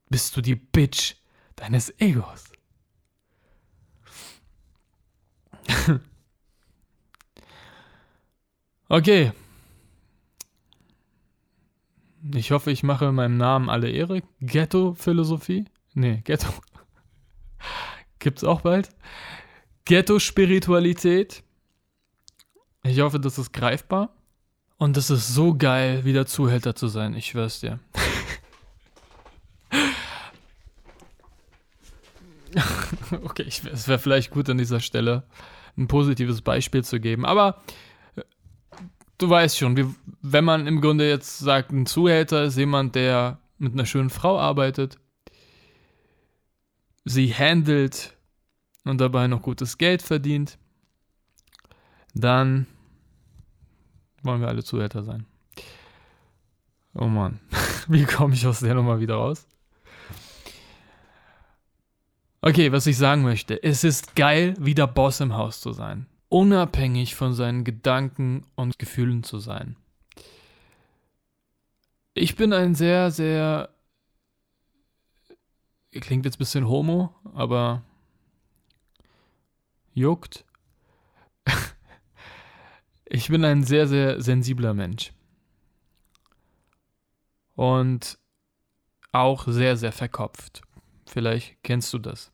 bist 0.09 0.37
du 0.37 0.41
die 0.41 0.57
Bitch 0.57 1.15
deines 1.57 1.99
Egos. 2.01 2.45
okay. 8.89 9.33
Ich 12.35 12.51
hoffe, 12.53 12.71
ich 12.71 12.83
mache 12.83 13.13
meinem 13.13 13.37
Namen 13.37 13.69
alle 13.69 13.91
Ehre. 13.91 14.23
Ghetto-Philosophie? 14.41 15.67
Nee, 15.95 16.23
Ghetto. 16.25 16.49
Gibt's 18.19 18.45
auch 18.45 18.63
bald. 18.63 18.89
Ghetto-Spiritualität. 19.85 21.43
Ich 22.87 23.01
hoffe, 23.01 23.19
das 23.19 23.39
ist 23.39 23.53
greifbar. 23.53 24.15
Und 24.77 24.97
es 24.97 25.09
ist 25.09 25.35
so 25.35 25.55
geil, 25.55 26.05
wieder 26.05 26.27
Zuhälter 26.27 26.75
zu 26.75 26.89
sein. 26.89 27.15
Ich 27.15 27.27
schwör's 27.27 27.61
dir. 27.61 27.81
okay, 33.25 33.45
ich, 33.45 33.65
es 33.65 33.89
wäre 33.89 33.99
vielleicht 33.99 34.31
gut 34.31 34.51
an 34.51 34.59
dieser 34.59 34.81
Stelle 34.81 35.25
ein 35.77 35.89
positives 35.89 36.43
Beispiel 36.43 36.85
zu 36.85 37.01
geben. 37.01 37.25
Aber 37.25 37.63
äh, 38.17 38.23
du 39.19 39.31
weißt 39.31 39.59
schon, 39.59 39.77
wie, 39.77 39.87
wenn 40.21 40.45
man 40.45 40.67
im 40.67 40.81
Grunde 40.81 41.09
jetzt 41.09 41.39
sagt, 41.39 41.73
ein 41.73 41.87
Zuhälter 41.87 42.45
ist 42.45 42.59
jemand, 42.59 42.95
der 42.95 43.39
mit 43.59 43.73
einer 43.73 43.87
schönen 43.87 44.11
Frau 44.11 44.39
arbeitet, 44.39 44.99
sie 47.05 47.33
handelt 47.35 48.15
und 48.85 49.01
dabei 49.01 49.27
noch 49.27 49.41
gutes 49.43 49.79
Geld 49.79 50.03
verdient, 50.03 50.59
dann 52.13 52.67
wollen 54.25 54.41
wir 54.41 54.49
alle 54.49 54.65
Zuhälter 54.65 55.03
sein. 55.03 55.27
Oh 56.95 57.07
Mann, 57.07 57.41
wie 57.89 58.05
komme 58.05 58.35
ich 58.35 58.47
aus 58.47 58.61
der 58.61 58.75
Nummer 58.75 59.01
wieder 59.01 59.17
raus? 59.17 59.47
Okay, 62.47 62.73
was 62.73 62.87
ich 62.87 62.99
sagen 62.99 63.23
möchte, 63.23 63.63
es 63.63 63.85
ist 63.85 64.17
geil, 64.17 64.55
wieder 64.59 64.87
Boss 64.87 65.21
im 65.21 65.35
Haus 65.35 65.61
zu 65.61 65.73
sein. 65.73 66.07
Unabhängig 66.29 67.15
von 67.15 67.33
seinen 67.33 67.65
Gedanken 67.65 68.45
und 68.55 68.79
Gefühlen 68.79 69.23
zu 69.23 69.39
sein. 69.39 69.77
Ich 72.13 72.37
bin 72.37 72.53
ein 72.53 72.75
sehr, 72.75 73.11
sehr. 73.11 73.71
Klingt 75.91 76.27
jetzt 76.27 76.37
ein 76.37 76.39
bisschen 76.39 76.69
homo, 76.69 77.15
aber 77.35 77.83
juckt. 79.95 80.45
ich 83.07 83.29
bin 83.29 83.45
ein 83.45 83.63
sehr, 83.63 83.87
sehr 83.87 84.21
sensibler 84.21 84.75
Mensch. 84.75 85.13
Und 87.55 88.19
auch 89.13 89.47
sehr, 89.47 89.77
sehr 89.77 89.93
verkopft. 89.93 90.63
Vielleicht 91.07 91.63
kennst 91.63 91.93
du 91.93 91.99
das. 91.99 92.33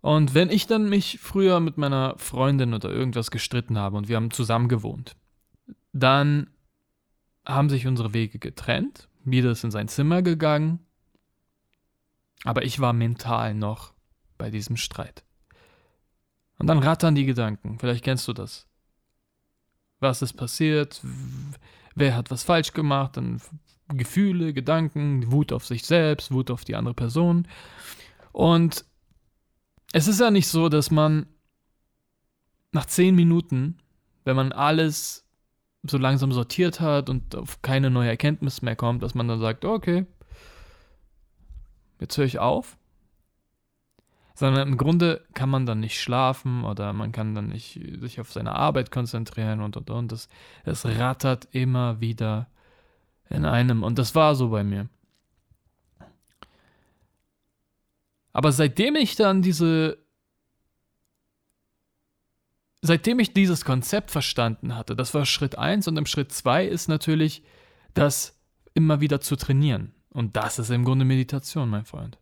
Und 0.00 0.34
wenn 0.34 0.50
ich 0.50 0.66
dann 0.66 0.88
mich 0.88 1.18
früher 1.20 1.58
mit 1.58 1.78
meiner 1.78 2.14
Freundin 2.18 2.74
oder 2.74 2.90
irgendwas 2.90 3.30
gestritten 3.30 3.78
habe 3.78 3.96
und 3.96 4.08
wir 4.08 4.16
haben 4.16 4.30
zusammen 4.30 4.68
gewohnt, 4.68 5.16
dann 5.92 6.50
haben 7.44 7.70
sich 7.70 7.86
unsere 7.86 8.12
Wege 8.12 8.38
getrennt. 8.38 9.08
Jeder 9.24 9.50
ist 9.50 9.64
in 9.64 9.70
sein 9.70 9.88
Zimmer 9.88 10.22
gegangen. 10.22 10.80
Aber 12.44 12.64
ich 12.64 12.78
war 12.78 12.92
mental 12.92 13.54
noch 13.54 13.94
bei 14.38 14.50
diesem 14.50 14.76
Streit. 14.76 15.24
Und 16.58 16.66
dann 16.68 16.78
rattern 16.78 17.14
die 17.14 17.26
Gedanken. 17.26 17.78
Vielleicht 17.78 18.04
kennst 18.04 18.28
du 18.28 18.32
das. 18.32 18.68
Was 20.00 20.22
ist 20.22 20.34
passiert? 20.34 21.00
Wer 21.94 22.16
hat 22.16 22.30
was 22.30 22.42
falsch 22.42 22.72
gemacht? 22.72 23.16
Dann 23.16 23.40
Gefühle, 23.88 24.52
Gedanken, 24.52 25.30
Wut 25.30 25.52
auf 25.52 25.64
sich 25.64 25.84
selbst, 25.84 26.32
Wut 26.32 26.50
auf 26.50 26.64
die 26.64 26.74
andere 26.74 26.94
Person. 26.94 27.46
Und 28.32 28.84
es 29.92 30.08
ist 30.08 30.20
ja 30.20 30.30
nicht 30.30 30.48
so, 30.48 30.68
dass 30.68 30.90
man 30.90 31.26
nach 32.72 32.86
zehn 32.86 33.14
Minuten, 33.14 33.78
wenn 34.24 34.36
man 34.36 34.52
alles 34.52 35.24
so 35.82 35.98
langsam 35.98 36.32
sortiert 36.32 36.80
hat 36.80 37.08
und 37.08 37.34
auf 37.34 37.62
keine 37.62 37.90
neue 37.90 38.10
Erkenntnis 38.10 38.60
mehr 38.60 38.76
kommt, 38.76 39.02
dass 39.02 39.14
man 39.14 39.28
dann 39.28 39.40
sagt, 39.40 39.64
okay, 39.64 40.04
jetzt 42.00 42.18
höre 42.18 42.24
ich 42.24 42.38
auf. 42.38 42.76
Sondern 44.38 44.68
im 44.68 44.76
Grunde 44.76 45.24
kann 45.32 45.48
man 45.48 45.64
dann 45.64 45.80
nicht 45.80 45.98
schlafen 45.98 46.64
oder 46.64 46.92
man 46.92 47.10
kann 47.10 47.34
dann 47.34 47.48
nicht 47.48 47.80
sich 48.00 48.20
auf 48.20 48.30
seine 48.30 48.54
Arbeit 48.54 48.90
konzentrieren 48.90 49.62
und 49.62 49.76
und 49.76 49.90
und. 49.90 50.12
Es, 50.12 50.28
es 50.64 50.84
rattert 50.84 51.48
immer 51.52 52.00
wieder 52.00 52.46
in 53.30 53.46
einem. 53.46 53.82
Und 53.82 53.98
das 53.98 54.14
war 54.14 54.34
so 54.34 54.50
bei 54.50 54.62
mir. 54.62 54.88
Aber 58.34 58.52
seitdem 58.52 58.94
ich 58.94 59.16
dann 59.16 59.40
diese 59.40 59.98
seitdem 62.82 63.18
ich 63.18 63.32
dieses 63.32 63.64
Konzept 63.64 64.10
verstanden 64.10 64.76
hatte, 64.76 64.94
das 64.94 65.14
war 65.14 65.26
Schritt 65.26 65.58
1 65.58 65.88
und 65.88 65.96
im 65.96 66.06
Schritt 66.06 66.32
2 66.32 66.66
ist 66.66 66.88
natürlich, 66.88 67.42
das 67.94 68.38
immer 68.74 69.00
wieder 69.00 69.20
zu 69.20 69.36
trainieren. 69.36 69.94
Und 70.10 70.36
das 70.36 70.58
ist 70.58 70.70
im 70.70 70.84
Grunde 70.84 71.04
Meditation, 71.04 71.68
mein 71.68 71.84
Freund. 71.84 72.18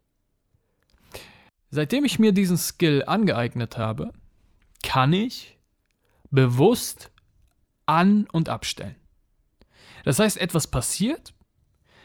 Seitdem 1.74 2.04
ich 2.04 2.18
mir 2.18 2.32
diesen 2.32 2.56
Skill 2.56 3.04
angeeignet 3.06 3.76
habe, 3.76 4.12
kann 4.82 5.12
ich 5.12 5.58
bewusst 6.30 7.10
an- 7.86 8.26
und 8.32 8.48
abstellen. 8.48 8.96
Das 10.04 10.18
heißt, 10.18 10.36
etwas 10.36 10.66
passiert, 10.66 11.34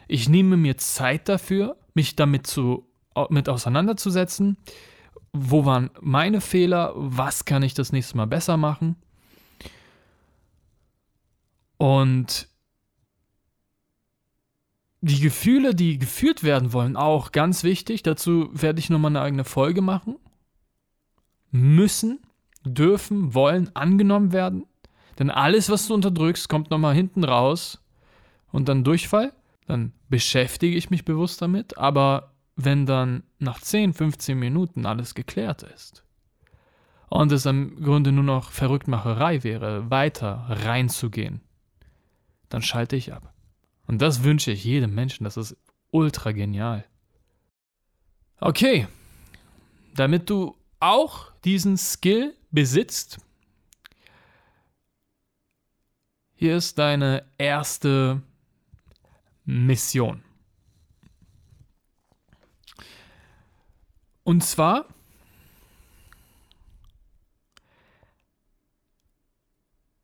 ich 0.07 0.29
nehme 0.29 0.57
mir 0.57 0.77
Zeit 0.77 1.29
dafür, 1.29 1.77
mich 1.93 2.15
damit 2.15 2.47
zu, 2.47 2.87
mit 3.29 3.49
auseinanderzusetzen 3.49 4.57
wo 5.33 5.65
waren 5.65 5.89
meine 6.01 6.41
Fehler, 6.41 6.93
was 6.95 7.45
kann 7.45 7.63
ich 7.63 7.73
das 7.73 7.91
nächste 7.91 8.17
Mal 8.17 8.27
besser 8.27 8.57
machen. 8.57 8.95
Und 11.77 12.48
die 15.01 15.19
Gefühle, 15.19 15.73
die 15.73 15.97
geführt 15.97 16.43
werden 16.43 16.73
wollen, 16.73 16.95
auch 16.95 17.31
ganz 17.31 17.63
wichtig. 17.63 18.03
Dazu 18.03 18.49
werde 18.51 18.79
ich 18.79 18.89
nochmal 18.89 19.11
eine 19.11 19.21
eigene 19.21 19.45
Folge 19.45 19.81
machen. 19.81 20.17
Müssen, 21.51 22.19
dürfen, 22.65 23.33
wollen 23.33 23.73
angenommen 23.75 24.33
werden. 24.33 24.65
Denn 25.17 25.29
alles, 25.29 25.69
was 25.69 25.87
du 25.87 25.93
unterdrückst, 25.93 26.49
kommt 26.49 26.69
nochmal 26.69 26.95
hinten 26.95 27.23
raus 27.23 27.83
und 28.51 28.69
dann 28.69 28.83
Durchfall. 28.83 29.33
Dann 29.67 29.93
beschäftige 30.09 30.75
ich 30.75 30.89
mich 30.89 31.05
bewusst 31.05 31.41
damit. 31.41 31.77
Aber 31.77 32.33
wenn 32.55 32.85
dann 32.85 33.23
nach 33.37 33.61
10, 33.61 33.93
15 33.93 34.37
Minuten 34.37 34.85
alles 34.85 35.15
geklärt 35.15 35.63
ist 35.63 36.03
und 37.07 37.31
es 37.31 37.45
im 37.45 37.81
Grunde 37.81 38.11
nur 38.11 38.23
noch 38.23 38.51
Verrücktmacherei 38.51 39.43
wäre, 39.43 39.89
weiter 39.89 40.45
reinzugehen, 40.49 41.41
dann 42.49 42.61
schalte 42.61 42.95
ich 42.95 43.13
ab. 43.13 43.33
Und 43.89 44.03
das 44.03 44.23
wünsche 44.23 44.51
ich 44.51 44.63
jedem 44.65 44.93
Menschen, 44.93 45.23
das 45.23 45.35
ist 45.35 45.57
ultra 45.89 46.31
genial. 46.31 46.85
Okay, 48.39 48.87
damit 49.95 50.29
du 50.29 50.55
auch 50.79 51.31
diesen 51.43 51.75
Skill 51.75 52.37
besitzt, 52.51 53.17
hier 56.35 56.55
ist 56.55 56.77
deine 56.77 57.25
erste 57.39 58.21
Mission. 59.43 60.23
Und 64.23 64.43
zwar 64.43 64.85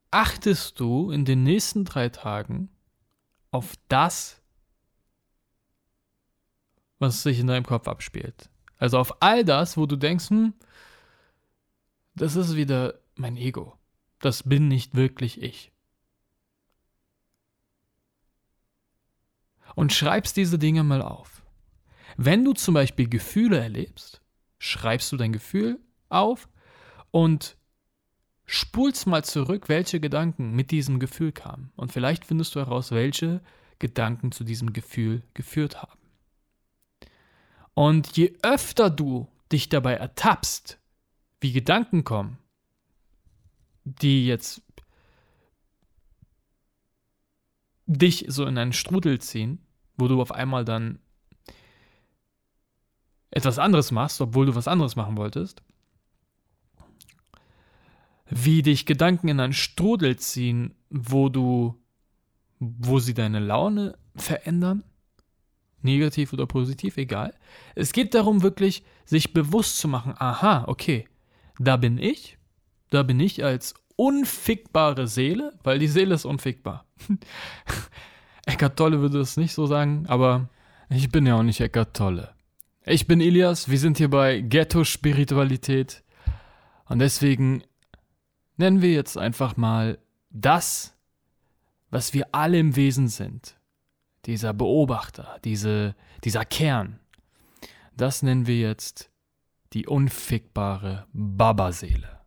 achtest 0.09 0.79
du 0.79 1.11
in 1.11 1.23
den 1.23 1.43
nächsten 1.43 1.85
drei 1.85 2.09
Tagen 2.09 2.74
auf 3.55 3.75
das, 3.87 4.41
was 6.99 7.23
sich 7.23 7.39
in 7.39 7.47
deinem 7.47 7.65
Kopf 7.65 7.87
abspielt. 7.87 8.49
Also 8.77 8.99
auf 8.99 9.21
all 9.21 9.45
das, 9.45 9.77
wo 9.77 9.85
du 9.85 9.95
denkst, 9.95 10.29
hm, 10.29 10.53
das 12.15 12.35
ist 12.35 12.55
wieder 12.55 12.99
mein 13.15 13.37
Ego. 13.37 13.77
Das 14.19 14.43
bin 14.43 14.67
nicht 14.67 14.95
wirklich 14.95 15.41
ich. 15.41 15.71
Und 19.75 19.93
schreibst 19.93 20.37
diese 20.37 20.59
Dinge 20.59 20.83
mal 20.83 21.01
auf. 21.01 21.41
Wenn 22.17 22.45
du 22.45 22.53
zum 22.53 22.73
Beispiel 22.73 23.09
Gefühle 23.09 23.59
erlebst, 23.59 24.21
schreibst 24.57 25.11
du 25.11 25.17
dein 25.17 25.33
Gefühl 25.33 25.79
auf 26.09 26.49
und 27.11 27.57
spulst 28.45 29.07
mal 29.07 29.23
zurück, 29.23 29.69
welche 29.69 29.99
Gedanken 29.99 30.51
mit 30.51 30.71
diesem 30.71 30.99
Gefühl 30.99 31.31
kamen. 31.31 31.71
Und 31.75 31.91
vielleicht 31.91 32.25
findest 32.25 32.55
du 32.55 32.59
heraus, 32.59 32.91
welche 32.91 33.41
Gedanken 33.79 34.31
zu 34.31 34.43
diesem 34.43 34.73
Gefühl 34.73 35.23
geführt 35.33 35.81
haben. 35.81 35.99
Und 37.73 38.15
je 38.15 38.33
öfter 38.41 38.89
du 38.89 39.27
dich 39.51 39.69
dabei 39.69 39.93
ertappst, 39.93 40.79
wie 41.41 41.51
Gedanken 41.51 42.03
kommen, 42.03 42.37
die 43.83 44.25
jetzt 44.25 44.61
dich 47.85 48.25
so 48.27 48.45
in 48.45 48.57
einen 48.57 48.73
Strudel 48.73 49.19
ziehen, 49.19 49.59
wo 49.97 50.07
du 50.07 50.21
auf 50.21 50.31
einmal 50.31 50.65
dann 50.65 50.99
etwas 53.29 53.59
anderes 53.59 53.91
machst, 53.91 54.21
obwohl 54.21 54.45
du 54.45 54.55
was 54.55 54.67
anderes 54.67 54.95
machen 54.95 55.17
wolltest, 55.17 55.61
wie 58.29 58.61
dich 58.61 58.85
Gedanken 58.85 59.27
in 59.27 59.39
einen 59.39 59.53
Strudel 59.53 60.17
ziehen, 60.17 60.73
wo 60.89 61.29
du, 61.29 61.75
wo 62.59 62.99
sie 62.99 63.13
deine 63.13 63.39
Laune 63.39 63.97
verändern, 64.15 64.83
negativ 65.81 66.33
oder 66.33 66.47
positiv, 66.47 66.97
egal. 66.97 67.33
Es 67.75 67.93
geht 67.93 68.13
darum, 68.13 68.41
wirklich 68.41 68.83
sich 69.05 69.33
bewusst 69.33 69.77
zu 69.77 69.87
machen, 69.87 70.15
aha, 70.17 70.65
okay, 70.67 71.07
da 71.59 71.77
bin 71.77 71.97
ich, 71.97 72.37
da 72.89 73.03
bin 73.03 73.19
ich 73.19 73.43
als 73.43 73.75
unfickbare 73.95 75.07
Seele, 75.07 75.53
weil 75.63 75.79
die 75.79 75.87
Seele 75.87 76.15
ist 76.15 76.25
unfickbar. 76.25 76.85
Eckart 78.45 78.77
Tolle 78.77 78.99
würde 78.99 79.19
das 79.19 79.37
nicht 79.37 79.53
so 79.53 79.65
sagen, 79.65 80.05
aber 80.07 80.49
ich 80.89 81.09
bin 81.09 81.25
ja 81.25 81.35
auch 81.35 81.43
nicht 81.43 81.61
Eckart 81.61 81.95
Tolle. 81.95 82.33
Ich 82.85 83.07
bin 83.07 83.21
Ilias, 83.21 83.69
wir 83.69 83.79
sind 83.79 83.97
hier 83.97 84.09
bei 84.09 84.41
Ghetto 84.41 84.83
Spiritualität 84.83 86.03
und 86.87 86.99
deswegen 86.99 87.63
nennen 88.57 88.81
wir 88.81 88.91
jetzt 88.91 89.17
einfach 89.17 89.57
mal 89.57 89.99
das, 90.29 90.95
was 91.89 92.13
wir 92.13 92.33
alle 92.33 92.59
im 92.59 92.75
Wesen 92.75 93.07
sind. 93.07 93.59
Dieser 94.25 94.53
Beobachter, 94.53 95.39
diese, 95.43 95.95
dieser 96.23 96.45
Kern. 96.45 96.99
Das 97.95 98.23
nennen 98.23 98.47
wir 98.47 98.59
jetzt 98.59 99.11
die 99.73 99.87
unfickbare 99.87 101.05
Baba-Seele. 101.13 102.21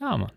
Ja, 0.00 0.16
Mann. 0.16 0.32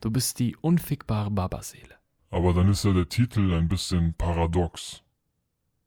Du 0.00 0.10
bist 0.10 0.38
die 0.38 0.56
unfickbare 0.56 1.30
Baba-Seele. 1.30 1.94
Aber 2.30 2.52
dann 2.52 2.68
ist 2.68 2.84
ja 2.84 2.92
der 2.92 3.08
Titel 3.08 3.52
ein 3.54 3.68
bisschen 3.68 4.14
paradox. 4.14 5.02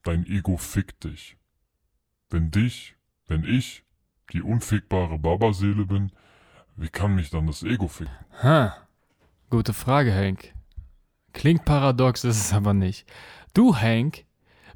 Dein 0.03 0.25
Ego 0.25 0.55
fickt 0.55 1.03
dich. 1.03 1.35
Wenn 2.29 2.51
dich, 2.51 2.95
wenn 3.27 3.43
ich 3.43 3.83
die 4.31 4.41
unfickbare 4.41 5.19
Babaseele 5.19 5.85
bin, 5.85 6.11
wie 6.77 6.89
kann 6.89 7.15
mich 7.15 7.29
dann 7.29 7.47
das 7.47 7.63
Ego 7.63 7.87
ficken? 7.87 8.13
Ha, 8.43 8.75
gute 9.49 9.73
Frage, 9.73 10.13
Hank. 10.13 10.53
Klingt 11.33 11.65
paradox, 11.65 12.23
ist 12.23 12.39
es 12.39 12.53
aber 12.53 12.73
nicht. 12.73 13.05
Du, 13.53 13.75
Hank, 13.75 14.25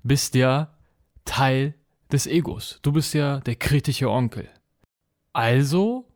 bist 0.03 0.35
ja 0.35 0.73
Teil 1.25 1.75
des 2.11 2.27
Egos. 2.27 2.79
Du 2.81 2.91
bist 2.91 3.13
ja 3.13 3.39
der 3.39 3.55
kritische 3.55 4.09
Onkel. 4.09 4.49
Also 5.33 6.07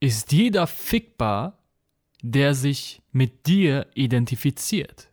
ist 0.00 0.32
jeder 0.32 0.66
fickbar, 0.66 1.58
der 2.22 2.54
sich 2.54 3.02
mit 3.12 3.46
dir 3.46 3.86
identifiziert. 3.94 5.08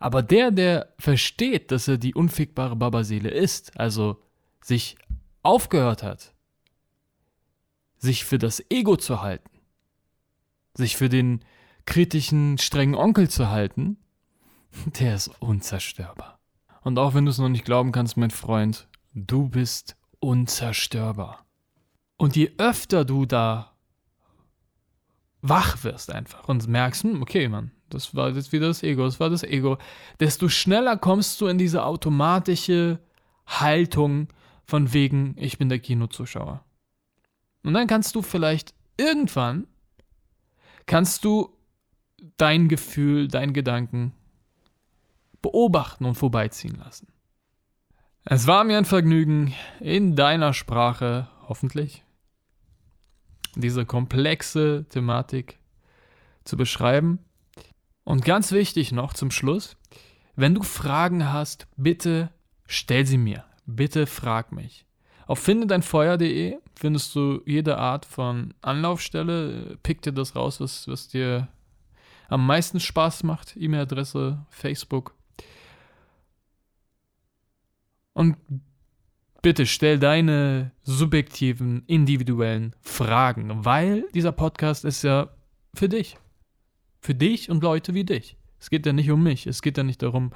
Aber 0.00 0.22
der, 0.22 0.50
der 0.50 0.92
versteht, 0.98 1.70
dass 1.70 1.86
er 1.86 1.98
die 1.98 2.14
unfickbare 2.14 2.76
Babaseele 2.76 3.30
ist, 3.30 3.78
also 3.78 4.22
sich 4.60 4.96
aufgehört 5.42 6.02
hat, 6.02 6.34
sich 8.02 8.24
für 8.24 8.38
das 8.38 8.62
Ego 8.68 8.96
zu 8.96 9.22
halten, 9.22 9.48
sich 10.74 10.96
für 10.96 11.08
den 11.08 11.44
kritischen, 11.86 12.58
strengen 12.58 12.96
Onkel 12.96 13.30
zu 13.30 13.48
halten, 13.48 13.96
der 14.98 15.14
ist 15.14 15.30
unzerstörbar. 15.40 16.40
Und 16.82 16.98
auch 16.98 17.14
wenn 17.14 17.24
du 17.24 17.30
es 17.30 17.38
noch 17.38 17.48
nicht 17.48 17.64
glauben 17.64 17.92
kannst, 17.92 18.16
mein 18.16 18.32
Freund, 18.32 18.88
du 19.14 19.48
bist 19.48 19.96
unzerstörbar. 20.18 21.46
Und 22.16 22.34
je 22.34 22.52
öfter 22.58 23.04
du 23.04 23.24
da 23.24 23.72
wach 25.40 25.82
wirst 25.84 26.12
einfach 26.12 26.48
und 26.48 26.66
merkst, 26.68 27.04
hm, 27.04 27.22
okay, 27.22 27.48
Mann, 27.48 27.70
das 27.88 28.14
war 28.14 28.30
jetzt 28.30 28.52
wieder 28.52 28.68
das 28.68 28.82
Ego, 28.82 29.04
das 29.04 29.20
war 29.20 29.30
das 29.30 29.42
Ego, 29.44 29.78
desto 30.18 30.48
schneller 30.48 30.96
kommst 30.96 31.40
du 31.40 31.46
in 31.46 31.58
diese 31.58 31.84
automatische 31.84 33.00
Haltung 33.46 34.28
von 34.64 34.92
wegen, 34.92 35.36
ich 35.36 35.58
bin 35.58 35.68
der 35.68 35.80
Kinozuschauer. 35.80 36.64
Und 37.62 37.74
dann 37.74 37.86
kannst 37.86 38.14
du 38.14 38.22
vielleicht 38.22 38.74
irgendwann, 38.96 39.66
kannst 40.86 41.24
du 41.24 41.56
dein 42.36 42.68
Gefühl, 42.68 43.28
dein 43.28 43.52
Gedanken 43.52 44.12
beobachten 45.40 46.04
und 46.04 46.14
vorbeiziehen 46.14 46.76
lassen. 46.76 47.08
Es 48.24 48.46
war 48.46 48.62
mir 48.64 48.78
ein 48.78 48.84
Vergnügen, 48.84 49.54
in 49.80 50.14
deiner 50.14 50.54
Sprache, 50.54 51.28
hoffentlich, 51.48 52.04
diese 53.56 53.84
komplexe 53.84 54.86
Thematik 54.88 55.58
zu 56.44 56.56
beschreiben. 56.56 57.18
Und 58.04 58.24
ganz 58.24 58.52
wichtig 58.52 58.92
noch 58.92 59.12
zum 59.12 59.30
Schluss, 59.30 59.76
wenn 60.34 60.54
du 60.54 60.62
Fragen 60.62 61.32
hast, 61.32 61.66
bitte 61.76 62.30
stell 62.66 63.06
sie 63.06 63.18
mir. 63.18 63.44
Bitte 63.66 64.06
frag 64.06 64.52
mich. 64.52 64.86
Auf 65.26 65.38
findedeinfeuer.de 65.38 66.58
findest 66.74 67.14
du 67.14 67.42
jede 67.46 67.78
Art 67.78 68.04
von 68.04 68.54
Anlaufstelle. 68.60 69.78
Pick 69.82 70.02
dir 70.02 70.12
das 70.12 70.34
raus, 70.36 70.60
was, 70.60 70.88
was 70.88 71.08
dir 71.08 71.48
am 72.28 72.46
meisten 72.46 72.80
Spaß 72.80 73.22
macht. 73.24 73.56
E-Mail-Adresse, 73.56 74.44
Facebook. 74.50 75.14
Und 78.14 78.36
bitte 79.42 79.66
stell 79.66 79.98
deine 79.98 80.72
subjektiven, 80.82 81.82
individuellen 81.86 82.74
Fragen, 82.80 83.64
weil 83.64 84.06
dieser 84.14 84.32
Podcast 84.32 84.84
ist 84.84 85.02
ja 85.02 85.28
für 85.74 85.88
dich. 85.88 86.16
Für 87.00 87.14
dich 87.14 87.50
und 87.50 87.62
Leute 87.62 87.94
wie 87.94 88.04
dich. 88.04 88.36
Es 88.60 88.70
geht 88.70 88.86
ja 88.86 88.92
nicht 88.92 89.10
um 89.10 89.22
mich. 89.22 89.46
Es 89.46 89.60
geht 89.60 89.76
ja 89.76 89.82
nicht 89.82 90.02
darum, 90.02 90.32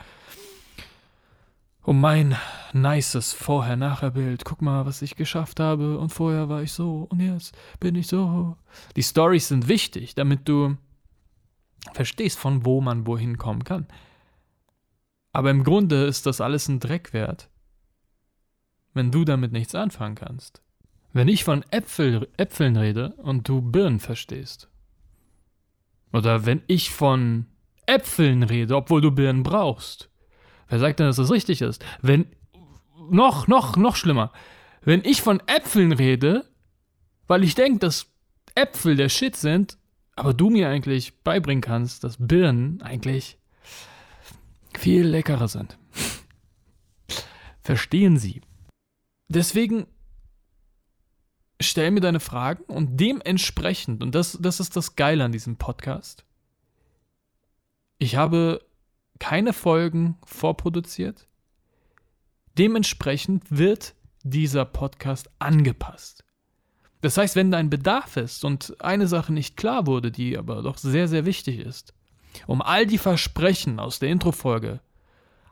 um 1.87 2.01
mein 2.01 2.37
nices 2.72 3.33
Vorher-Nachher-Bild. 3.33 4.44
Guck 4.44 4.61
mal, 4.61 4.87
was 4.87 5.03
ich 5.03 5.14
geschafft 5.14 5.61
habe 5.61 5.99
und 5.99 6.11
vorher 6.11 6.49
war 6.49 6.61
ich 6.62 6.72
so 6.72 7.07
und 7.09 7.20
jetzt 7.20 7.57
bin 7.79 7.94
ich 7.94 8.09
so. 8.09 8.57
Die 8.96 9.05
Stories 9.05 9.49
sind 9.49 9.68
wichtig, 9.68 10.16
damit 10.16 10.49
du 10.49 10.77
verstehst, 11.92 12.40
von 12.40 12.66
wo 12.66 12.81
man 12.81 13.07
wohin 13.07 13.38
kommen 13.38 13.62
kann. 13.62 13.87
Aber 15.33 15.51
im 15.51 15.62
Grunde 15.62 16.07
ist 16.07 16.27
das 16.27 16.40
alles 16.40 16.66
ein 16.66 16.81
Dreck 16.81 17.12
wert, 17.12 17.51
wenn 18.92 19.12
du 19.12 19.25
damit 19.25 19.53
nichts 19.53 19.77
anfangen 19.77 20.16
kannst. 20.16 20.62
Wenn 21.12 21.29
ich 21.29 21.44
von 21.44 21.64
Äpfel, 21.70 22.29
Äpfeln 22.37 22.77
rede 22.77 23.14
und 23.18 23.49
du 23.49 23.62
Birnen 23.62 24.01
verstehst. 24.01 24.68
Oder 26.12 26.46
wenn 26.46 26.62
ich 26.66 26.90
von 26.90 27.46
Äpfeln 27.87 28.42
rede, 28.42 28.75
obwohl 28.75 29.01
du 29.01 29.12
Birnen 29.12 29.44
brauchst. 29.44 30.11
Wer 30.69 30.79
sagt 30.79 31.01
denn, 31.01 31.07
dass 31.07 31.17
das 31.17 31.31
richtig 31.31 31.63
ist? 31.63 31.85
Wenn. 32.03 32.27
Noch, 33.09 33.47
noch, 33.47 33.77
noch 33.77 33.95
schlimmer. 33.95 34.33
Wenn 34.83 35.05
ich 35.05 35.23
von 35.23 35.41
Äpfeln 35.47 35.93
rede, 35.93 36.45
weil 37.29 37.45
ich 37.45 37.55
denke, 37.55 37.79
dass 37.79 38.07
Äpfel 38.57 38.97
der 38.97 39.09
Shit 39.09 39.37
sind, 39.37 39.79
aber 40.17 40.35
du 40.35 40.51
mir 40.51 40.69
eigentlich 40.69 41.23
beibringen 41.23 41.61
kannst, 41.61 42.03
dass 42.03 42.17
Birnen 42.19 42.83
eigentlich 42.83 43.39
viel 44.77 45.07
leckerer 45.07 45.47
sind. 45.47 45.79
Verstehen 47.61 48.17
Sie? 48.17 48.41
Deswegen 49.29 49.87
stell 51.61 51.91
mir 51.91 52.01
deine 52.01 52.21
Fragen 52.21 52.65
und 52.65 52.97
dementsprechend, 52.99 54.03
und 54.03 54.15
das, 54.15 54.39
das 54.41 54.61
ist 54.61 54.77
das 54.77 54.97
Geile 54.97 55.25
an 55.25 55.33
diesem 55.33 55.57
Podcast, 55.57 56.25
ich 57.99 58.17
habe 58.17 58.66
keine 59.19 59.53
Folgen 59.53 60.17
vorproduziert. 60.25 61.27
Dementsprechend 62.59 63.45
wird 63.51 63.95
dieser 64.23 64.65
Podcast 64.65 65.31
angepasst. 65.39 66.25
Das 67.03 67.17
heißt, 67.19 67.37
wenn 67.37 67.51
dein 67.51 67.71
Bedarf 67.71 68.17
ist 68.17 68.45
und 68.45 68.77
eine 68.81 69.07
Sache 69.07 69.33
nicht 69.33 69.57
klar 69.57 69.87
wurde, 69.87 70.11
die 70.11 70.37
aber 70.37 70.63
doch 70.63 70.79
sehr, 70.79 71.09
sehr 71.09 71.27
wichtig 71.27 71.61
ist, 71.61 71.95
um 72.47 72.63
all 72.63 72.87
die 72.87 72.99
Versprechen 72.99 73.79
aus 73.79 73.99
der 73.99 74.09
Introfolge 74.09 74.81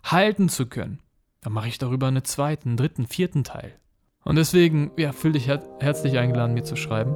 halten 0.02 0.48
zu 0.48 0.66
können, 0.66 1.00
dann 1.42 1.52
mache 1.52 1.68
ich 1.68 1.78
darüber 1.78 2.08
einen 2.08 2.24
zweiten, 2.24 2.76
dritten, 2.76 3.06
vierten 3.06 3.44
Teil. 3.44 3.78
Und 4.24 4.36
deswegen, 4.36 4.90
ja, 4.96 5.12
fühl 5.12 5.32
dich 5.32 5.46
her 5.46 5.62
herzlich 5.80 6.18
eingeladen, 6.18 6.54
mir 6.54 6.64
zu 6.64 6.76
schreiben. 6.76 7.14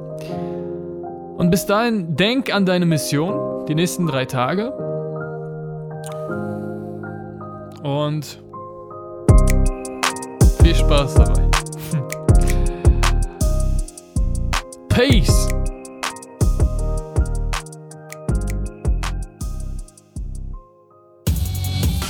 Und 1.37 1.49
bis 1.49 1.65
dahin, 1.65 2.15
denk 2.15 2.53
an 2.53 2.65
deine 2.65 2.85
Mission, 2.85 3.65
die 3.65 3.75
nächsten 3.75 4.05
drei 4.05 4.25
Tage. 4.25 4.88
Und 7.83 8.41
viel 10.61 10.75
Spaß 10.75 11.13
dabei. 11.15 11.49
Peace! 14.89 15.47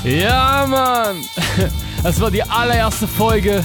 Ja, 0.04 0.66
Mann! 0.68 1.18
Das 2.02 2.22
war 2.22 2.32
die 2.32 2.42
allererste 2.42 3.06
Folge. 3.06 3.62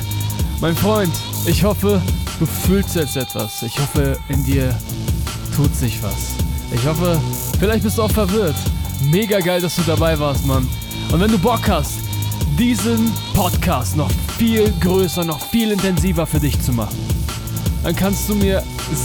Mein 0.61 0.75
Freund, 0.75 1.13
ich 1.47 1.63
hoffe, 1.63 2.03
du 2.41 2.47
fühlst 2.47 2.97
jetzt 2.97 3.17
etwas. 3.17 3.63
Ich 3.63 3.79
hoffe, 3.79 4.19
in 4.29 4.45
dir 4.45 4.75
tut 5.55 5.73
sich 5.75 6.03
was. 6.03 6.35
Ich 6.73 6.85
hoffe, 6.85 7.21
vielleicht 7.61 7.85
bist 7.85 7.97
du 7.97 8.03
auch 8.03 8.11
verwirrt. 8.11 8.57
Mega 9.05 9.39
geil, 9.39 9.61
dass 9.61 9.77
du 9.77 9.83
dabei 9.83 10.19
warst, 10.19 10.45
Mann. 10.47 10.69
Und 11.13 11.21
wenn 11.21 11.31
du 11.31 11.39
Bock 11.39 11.69
hast, 11.69 11.99
diesen 12.59 13.13
Podcast 13.35 13.97
noch 13.97 14.11
viel 14.39 14.73
größer, 14.81 15.25
noch 15.25 15.41
viel 15.41 15.71
intensiver 15.71 16.27
für 16.27 16.41
dich 16.41 16.61
zu 16.61 16.73
machen, 16.73 16.97
dann 17.83 17.95
kannst 17.95 18.29
du 18.29 18.35
mir 18.35 18.63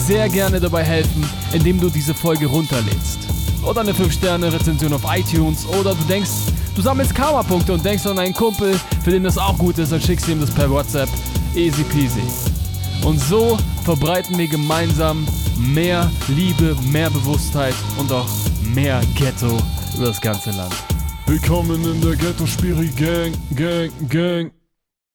sehr 0.07 0.29
gerne 0.29 0.59
dabei 0.59 0.83
helfen, 0.83 1.23
indem 1.53 1.79
du 1.79 1.89
diese 1.89 2.13
Folge 2.13 2.45
runterlädst. 2.45 3.19
Oder 3.63 3.81
eine 3.81 3.91
5-Sterne-Rezension 3.91 4.93
auf 4.93 5.01
iTunes. 5.13 5.65
Oder 5.67 5.93
du 5.93 6.03
denkst, 6.07 6.29
du 6.75 6.81
sammelst 6.81 7.13
Karma-Punkte 7.13 7.73
und 7.73 7.83
denkst 7.83 8.05
an 8.05 8.17
einen 8.19 8.33
Kumpel, 8.33 8.79
für 9.03 9.11
den 9.11 9.23
das 9.23 9.37
auch 9.37 9.57
gut 9.57 9.77
ist, 9.77 9.91
dann 9.91 10.01
schickst 10.01 10.27
du 10.27 10.31
ihm 10.31 10.39
das 10.39 10.51
per 10.51 10.69
WhatsApp. 10.69 11.09
Easy 11.55 11.83
peasy. 11.83 12.21
Und 13.03 13.19
so 13.19 13.57
verbreiten 13.83 14.37
wir 14.37 14.47
gemeinsam 14.47 15.27
mehr 15.57 16.09
Liebe, 16.27 16.75
mehr 16.89 17.09
Bewusstheit 17.09 17.75
und 17.97 18.11
auch 18.11 18.27
mehr 18.73 19.01
Ghetto 19.15 19.57
über 19.95 20.07
das 20.07 20.21
ganze 20.21 20.51
Land. 20.51 20.73
Willkommen 21.29 21.85
in 21.85 22.01
der 22.01 22.15
Ghetto 22.15 22.47
Spiri 22.47 22.87
Gang, 22.87 23.37
Gang, 23.55 23.91
Gang. 24.09 24.58